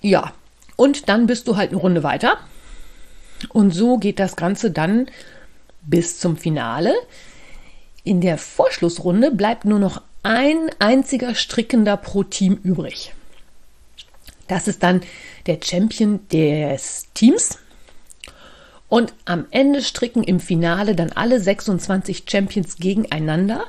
Ja, 0.00 0.32
und 0.76 1.10
dann 1.10 1.26
bist 1.26 1.46
du 1.46 1.58
halt 1.58 1.72
eine 1.72 1.80
Runde 1.80 2.02
weiter. 2.02 2.38
Und 3.50 3.72
so 3.72 3.98
geht 3.98 4.18
das 4.18 4.34
Ganze 4.34 4.70
dann 4.70 5.08
bis 5.86 6.18
zum 6.20 6.36
Finale. 6.36 6.94
In 8.04 8.20
der 8.20 8.38
Vorschlussrunde 8.38 9.30
bleibt 9.30 9.64
nur 9.64 9.78
noch 9.78 10.02
ein 10.22 10.70
einziger 10.78 11.34
Strickender 11.34 11.96
pro 11.96 12.22
Team 12.22 12.58
übrig. 12.62 13.14
Das 14.48 14.68
ist 14.68 14.82
dann 14.82 15.02
der 15.46 15.58
Champion 15.62 16.20
des 16.28 17.06
Teams. 17.14 17.58
Und 18.88 19.14
am 19.24 19.46
Ende 19.50 19.82
stricken 19.82 20.22
im 20.22 20.38
Finale 20.38 20.94
dann 20.94 21.12
alle 21.12 21.40
26 21.40 22.24
Champions 22.28 22.76
gegeneinander. 22.76 23.64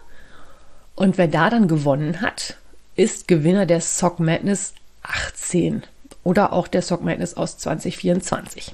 Und 0.96 1.18
wer 1.18 1.28
da 1.28 1.50
dann 1.50 1.68
gewonnen 1.68 2.22
hat, 2.22 2.58
ist 2.96 3.28
Gewinner 3.28 3.66
der 3.66 3.82
Sock 3.82 4.20
Madness 4.20 4.74
18 5.04 5.84
oder 6.24 6.54
auch 6.54 6.68
der 6.68 6.82
Sock 6.82 7.04
Madness 7.04 7.36
aus 7.36 7.58
2024. 7.58 8.74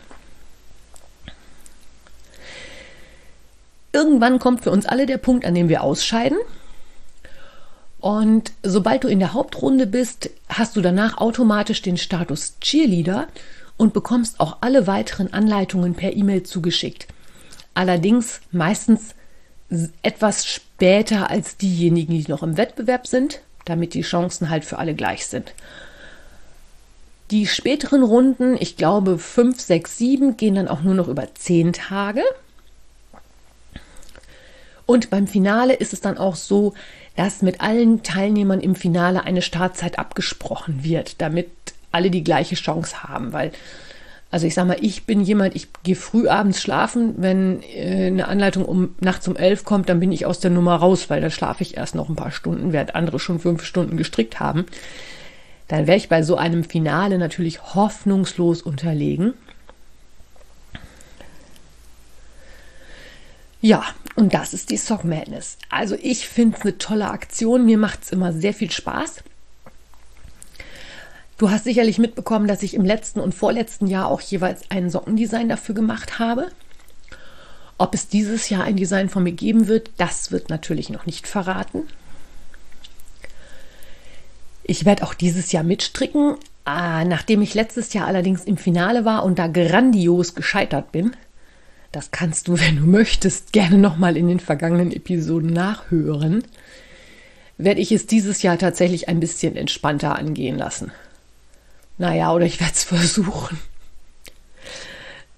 Irgendwann 3.94 4.40
kommt 4.40 4.64
für 4.64 4.72
uns 4.72 4.86
alle 4.86 5.06
der 5.06 5.18
Punkt, 5.18 5.46
an 5.46 5.56
dem 5.56 5.70
wir 5.70 5.84
ausscheiden. 5.84 6.38
Und 8.00 8.52
sobald 8.64 9.06
du 9.06 9.08
in 9.08 9.20
der 9.20 9.34
Hauptrunde 9.34 9.88
bist, 9.88 10.30
hast 10.50 10.76
du 10.76 10.82
danach 10.82 11.20
automatisch 11.20 11.82
den 11.82 11.98
Status 11.98 12.56
Cheerleader 12.60 13.28
und 13.78 13.94
bekommst 13.94 14.40
auch 14.40 14.58
alle 14.62 14.88
weiteren 14.88 15.32
Anleitungen 15.32 15.94
per 15.94 16.14
E-Mail 16.14 16.44
zugeschickt. 16.44 17.08
Allerdings 17.76 18.42
meistens 18.52 19.16
etwas 20.02 20.46
später 20.46 21.30
als 21.30 21.58
diejenigen, 21.58 22.14
die 22.14 22.30
noch 22.30 22.44
im 22.44 22.58
Wettbewerb 22.58 23.08
sind, 23.08 23.40
damit 23.66 23.94
die 23.94 24.02
Chancen 24.02 24.50
halt 24.50 24.66
für 24.66 24.80
alle 24.80 24.96
gleich 24.96 25.26
sind. 25.28 25.54
Die 27.32 27.48
späteren 27.48 28.04
Runden, 28.04 28.58
ich 28.60 28.76
glaube 28.76 29.18
5, 29.18 29.60
6, 29.60 29.98
7, 29.98 30.38
gehen 30.38 30.56
dann 30.56 30.68
auch 30.68 30.82
nur 30.82 30.94
noch 30.94 31.08
über 31.08 31.34
10 31.34 31.74
Tage. 31.74 32.22
Und 34.86 35.10
beim 35.10 35.28
Finale 35.28 35.74
ist 35.74 35.94
es 35.94 36.02
dann 36.02 36.18
auch 36.18 36.36
so, 36.36 36.74
dass 37.16 37.42
mit 37.42 37.62
allen 37.62 38.04
Teilnehmern 38.04 38.60
im 38.60 38.76
Finale 38.76 39.24
eine 39.24 39.42
Startzeit 39.42 40.00
abgesprochen 40.00 40.84
wird, 40.84 41.22
damit 41.22 41.50
alle 41.92 42.10
die 42.10 42.24
gleiche 42.24 42.56
Chance 42.56 43.04
haben, 43.04 43.34
weil 43.34 43.52
also 44.34 44.48
ich 44.48 44.56
sag 44.56 44.66
mal, 44.66 44.78
ich 44.82 45.06
bin 45.06 45.22
jemand, 45.22 45.56
ich 45.56 45.68
gehe 45.84 45.96
früh 45.96 46.28
abends 46.28 46.60
schlafen. 46.60 47.14
Wenn 47.18 47.62
äh, 47.62 48.08
eine 48.08 48.28
Anleitung 48.28 48.66
um 48.66 48.96
nachts 49.00 49.28
um 49.28 49.36
elf 49.36 49.64
kommt, 49.64 49.90
dann 49.90 50.00
bin 50.00 50.12
ich 50.12 50.26
aus 50.26 50.40
der 50.40 50.50
Nummer 50.50 50.76
raus, 50.76 51.12
weil 51.12 51.22
da 51.22 51.30
schlafe 51.30 51.62
ich 51.62 51.78
erst 51.78 51.94
noch 51.94 52.10
ein 52.10 52.16
paar 52.16 52.32
Stunden, 52.32 52.74
während 52.74 52.96
andere 52.96 53.20
schon 53.20 53.38
fünf 53.38 53.64
Stunden 53.64 53.96
gestrickt 53.96 54.40
haben. 54.40 54.66
Dann 55.68 55.86
wäre 55.86 55.98
ich 55.98 56.10
bei 56.10 56.24
so 56.24 56.36
einem 56.36 56.64
Finale 56.64 57.20
natürlich 57.20 57.76
hoffnungslos 57.76 58.64
unterlegen. 58.64 59.36
Ja, 63.64 63.86
und 64.18 64.34
das 64.34 64.54
ist 64.54 64.72
die 64.72 64.78
Sock 64.78 65.06
Madness. 65.06 65.58
Also 65.70 65.96
ich 65.96 66.28
finde 66.28 66.58
es 66.58 66.64
eine 66.64 66.78
tolle 66.78 67.10
Aktion. 67.10 67.64
Mir 67.64 67.78
macht 67.78 68.04
es 68.04 68.12
immer 68.12 68.34
sehr 68.34 68.54
viel 68.54 68.70
Spaß. 68.70 69.24
Du 71.38 71.50
hast 71.50 71.64
sicherlich 71.64 71.98
mitbekommen, 71.98 72.46
dass 72.46 72.62
ich 72.62 72.74
im 72.74 72.84
letzten 72.84 73.22
und 73.22 73.34
vorletzten 73.34 73.88
Jahr 73.88 74.08
auch 74.08 74.20
jeweils 74.20 74.70
ein 74.70 74.90
Sockendesign 74.90 75.48
dafür 75.48 75.76
gemacht 75.76 76.20
habe. 76.20 76.52
Ob 77.78 77.94
es 77.94 78.10
dieses 78.10 78.50
Jahr 78.50 78.66
ein 78.66 78.76
Design 78.76 79.08
von 79.08 79.24
mir 79.24 79.32
geben 79.32 79.70
wird, 79.70 79.92
das 79.96 80.30
wird 80.30 80.50
natürlich 80.50 80.90
noch 80.90 81.06
nicht 81.06 81.26
verraten. 81.26 81.84
Ich 84.66 84.84
werde 84.84 85.04
auch 85.04 85.14
dieses 85.14 85.54
Jahr 85.54 85.64
mitstricken, 85.64 86.36
ah, 86.66 87.06
nachdem 87.06 87.42
ich 87.42 87.54
letztes 87.54 87.94
Jahr 87.94 88.08
allerdings 88.08 88.44
im 88.44 88.58
Finale 88.58 89.06
war 89.06 89.24
und 89.24 89.40
da 89.40 89.48
grandios 89.48 90.36
gescheitert 90.36 90.92
bin. 90.92 91.16
Das 91.94 92.12
kannst 92.12 92.50
du, 92.50 92.60
wenn 92.60 92.76
du 92.76 92.86
möchtest, 92.86 93.54
gerne 93.54 93.78
nochmal 93.78 94.18
in 94.18 94.28
den 94.28 94.42
vergangenen 94.42 94.92
Episoden 94.92 95.54
nachhören. 95.54 96.44
Werde 97.58 97.80
ich 97.80 97.94
es 97.94 98.08
dieses 98.08 98.42
Jahr 98.42 98.58
tatsächlich 98.58 99.08
ein 99.08 99.22
bisschen 99.22 99.56
entspannter 99.56 100.18
angehen 100.18 100.58
lassen. 100.58 100.92
Naja, 101.98 102.34
oder 102.34 102.46
ich 102.46 102.60
werde 102.60 102.74
es 102.74 102.84
versuchen. 102.84 103.58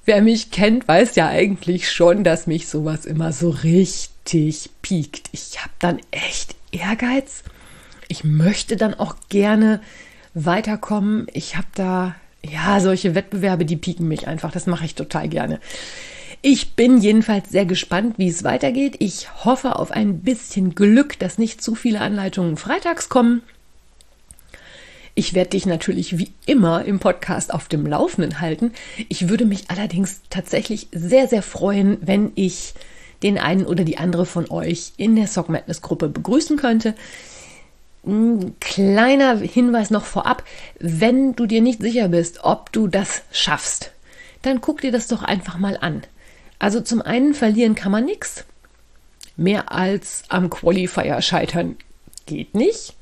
Wer 0.05 0.21
mich 0.21 0.51
kennt, 0.51 0.87
weiß 0.87 1.15
ja 1.15 1.27
eigentlich 1.27 1.91
schon, 1.91 2.23
dass 2.23 2.47
mich 2.47 2.67
sowas 2.67 3.05
immer 3.05 3.31
so 3.33 3.49
richtig 3.49 4.69
piekt. 4.81 5.29
Ich 5.31 5.61
habe 5.61 5.73
dann 5.79 5.99
echt 6.11 6.55
Ehrgeiz. 6.71 7.43
Ich 8.07 8.23
möchte 8.23 8.77
dann 8.77 8.93
auch 8.93 9.15
gerne 9.29 9.81
weiterkommen. 10.35 11.25
Ich 11.33 11.57
habe 11.57 11.67
da, 11.73 12.15
ja, 12.43 12.79
solche 12.79 13.15
Wettbewerbe, 13.15 13.65
die 13.65 13.77
pieken 13.77 14.07
mich 14.07 14.27
einfach. 14.27 14.51
Das 14.51 14.67
mache 14.67 14.85
ich 14.85 14.93
total 14.93 15.27
gerne. 15.27 15.59
Ich 16.47 16.75
bin 16.75 16.99
jedenfalls 16.99 17.49
sehr 17.49 17.65
gespannt, 17.65 18.19
wie 18.19 18.27
es 18.27 18.43
weitergeht. 18.43 18.97
Ich 18.99 19.45
hoffe 19.45 19.77
auf 19.77 19.89
ein 19.89 20.19
bisschen 20.19 20.75
Glück, 20.75 21.17
dass 21.17 21.39
nicht 21.39 21.59
zu 21.59 21.73
viele 21.73 22.01
Anleitungen 22.01 22.55
freitags 22.55 23.09
kommen. 23.09 23.41
Ich 25.15 25.33
werde 25.33 25.49
dich 25.49 25.65
natürlich 25.65 26.19
wie 26.19 26.31
immer 26.45 26.85
im 26.85 26.99
Podcast 26.99 27.51
auf 27.51 27.67
dem 27.67 27.87
Laufenden 27.87 28.41
halten. 28.41 28.73
Ich 29.09 29.27
würde 29.27 29.45
mich 29.45 29.71
allerdings 29.71 30.21
tatsächlich 30.29 30.87
sehr, 30.91 31.27
sehr 31.27 31.41
freuen, 31.41 31.97
wenn 32.01 32.31
ich 32.35 32.75
den 33.23 33.39
einen 33.39 33.65
oder 33.65 33.83
die 33.83 33.97
andere 33.97 34.27
von 34.27 34.47
euch 34.51 34.93
in 34.97 35.15
der 35.15 35.25
Sock 35.25 35.49
Madness 35.49 35.81
Gruppe 35.81 36.09
begrüßen 36.09 36.57
könnte. 36.57 36.93
Ein 38.05 38.53
kleiner 38.59 39.39
Hinweis 39.39 39.89
noch 39.89 40.05
vorab, 40.05 40.43
wenn 40.77 41.35
du 41.35 41.47
dir 41.47 41.61
nicht 41.61 41.81
sicher 41.81 42.09
bist, 42.09 42.43
ob 42.43 42.71
du 42.71 42.85
das 42.87 43.23
schaffst, 43.31 43.93
dann 44.43 44.61
guck 44.61 44.81
dir 44.81 44.91
das 44.91 45.07
doch 45.07 45.23
einfach 45.23 45.57
mal 45.57 45.79
an. 45.81 46.03
Also 46.59 46.81
zum 46.81 47.01
einen 47.01 47.33
verlieren 47.33 47.75
kann 47.75 47.91
man 47.91 48.05
nichts. 48.05 48.45
Mehr 49.37 49.71
als 49.71 50.23
am 50.29 50.49
Qualifier 50.49 51.21
scheitern 51.21 51.75
geht 52.25 52.55
nicht. 52.55 52.95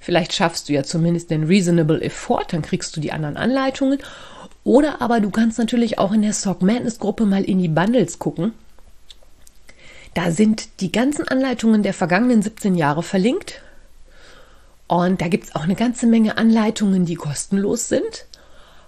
Vielleicht 0.00 0.32
schaffst 0.32 0.68
du 0.68 0.72
ja 0.72 0.82
zumindest 0.82 1.30
den 1.30 1.44
Reasonable 1.44 2.00
Effort, 2.02 2.46
dann 2.50 2.62
kriegst 2.62 2.96
du 2.96 3.00
die 3.00 3.12
anderen 3.12 3.36
Anleitungen. 3.36 3.98
Oder 4.62 5.00
aber 5.02 5.20
du 5.20 5.30
kannst 5.30 5.58
natürlich 5.58 5.98
auch 5.98 6.12
in 6.12 6.22
der 6.22 6.32
Sock 6.32 6.62
Madness 6.62 6.98
Gruppe 6.98 7.26
mal 7.26 7.44
in 7.44 7.58
die 7.58 7.68
Bundles 7.68 8.18
gucken. 8.18 8.52
Da 10.14 10.30
sind 10.30 10.80
die 10.80 10.92
ganzen 10.92 11.26
Anleitungen 11.26 11.82
der 11.82 11.92
vergangenen 11.92 12.42
17 12.42 12.74
Jahre 12.74 13.02
verlinkt. 13.02 13.62
Und 14.86 15.20
da 15.20 15.28
gibt 15.28 15.44
es 15.44 15.54
auch 15.54 15.64
eine 15.64 15.74
ganze 15.74 16.06
Menge 16.06 16.38
Anleitungen, 16.38 17.04
die 17.04 17.16
kostenlos 17.16 17.88
sind. 17.88 18.26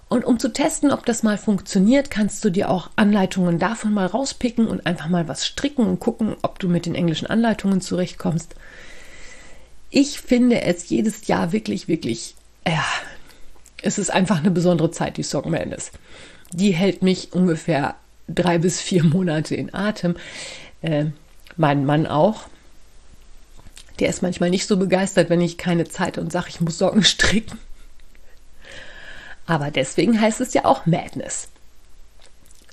Und 0.09 0.23
um 0.23 0.39
zu 0.39 0.53
testen, 0.53 0.91
ob 0.91 1.05
das 1.05 1.23
mal 1.23 1.37
funktioniert, 1.37 2.09
kannst 2.09 2.43
du 2.45 2.49
dir 2.49 2.69
auch 2.69 2.89
Anleitungen 2.95 3.59
davon 3.59 3.93
mal 3.93 4.05
rauspicken 4.05 4.67
und 4.67 4.85
einfach 4.85 5.09
mal 5.09 5.27
was 5.27 5.45
stricken 5.45 5.85
und 5.85 5.99
gucken, 5.99 6.35
ob 6.41 6.59
du 6.59 6.69
mit 6.69 6.85
den 6.85 6.95
englischen 6.95 7.27
Anleitungen 7.27 7.81
zurechtkommst 7.81 8.55
ich 9.89 10.19
finde 10.19 10.61
es 10.61 10.89
jedes 10.89 11.27
Jahr 11.27 11.51
wirklich, 11.51 11.87
wirklich, 11.87 12.35
ja, 12.67 12.83
es 13.81 13.97
ist 13.97 14.09
einfach 14.09 14.39
eine 14.39 14.51
besondere 14.51 14.91
Zeit, 14.91 15.17
die 15.17 15.23
Sock 15.23 15.45
Madness. 15.45 15.91
Die 16.51 16.71
hält 16.71 17.01
mich 17.01 17.33
ungefähr 17.33 17.95
drei 18.27 18.57
bis 18.57 18.81
vier 18.81 19.03
Monate 19.03 19.55
in 19.55 19.73
Atem. 19.73 20.15
Äh, 20.81 21.05
mein 21.55 21.85
Mann 21.85 22.05
auch. 22.05 22.47
Der 23.99 24.09
ist 24.09 24.21
manchmal 24.21 24.49
nicht 24.49 24.67
so 24.67 24.77
begeistert, 24.77 25.29
wenn 25.29 25.41
ich 25.41 25.57
keine 25.57 25.87
Zeit 25.87 26.17
und 26.17 26.31
sage, 26.31 26.47
ich 26.49 26.61
muss 26.61 26.77
Socken 26.77 27.03
stricken. 27.03 27.57
Aber 29.47 29.71
deswegen 29.71 30.19
heißt 30.19 30.41
es 30.41 30.53
ja 30.53 30.65
auch 30.65 30.85
Madness. 30.85 31.47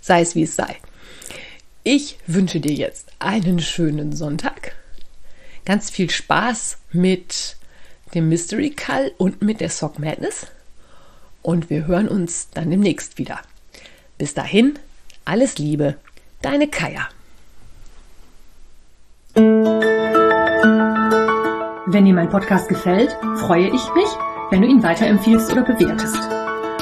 Sei 0.01 0.21
es 0.21 0.35
wie 0.35 0.43
es 0.43 0.57
sei. 0.57 0.77
Ich 1.85 2.19
wünsche 2.27 2.61
dir 2.61 2.75
jetzt 2.75 3.13
einen 3.21 3.61
schönen 3.61 4.15
Sonntag. 4.15 4.75
Ganz 5.65 5.89
viel 5.89 6.11
Spaß 6.11 6.79
mit 6.93 7.57
dem 8.15 8.29
Mystery 8.29 8.71
Call 8.71 9.13
und 9.17 9.41
mit 9.41 9.61
der 9.61 9.71
Sock 9.71 9.99
Madness. 9.99 10.47
Und 11.43 11.71
wir 11.71 11.87
hören 11.87 12.09
uns 12.09 12.49
dann 12.53 12.71
demnächst 12.71 13.19
wieder. 13.19 13.41
Bis 14.19 14.35
dahin, 14.35 14.79
alles 15.25 15.59
Liebe, 15.59 15.97
deine 16.43 16.69
Kaya. 16.69 17.09
Wenn 21.87 22.05
dir 22.05 22.15
mein 22.15 22.31
Podcast 22.31 22.69
gefällt, 22.69 23.17
freue 23.41 23.67
ich 23.67 23.95
mich, 23.95 24.09
wenn 24.51 24.63
du 24.63 24.69
ihn 24.69 24.83
weiterempfiehlst 24.83 25.53
oder 25.53 25.63
bewertest. 25.63 26.19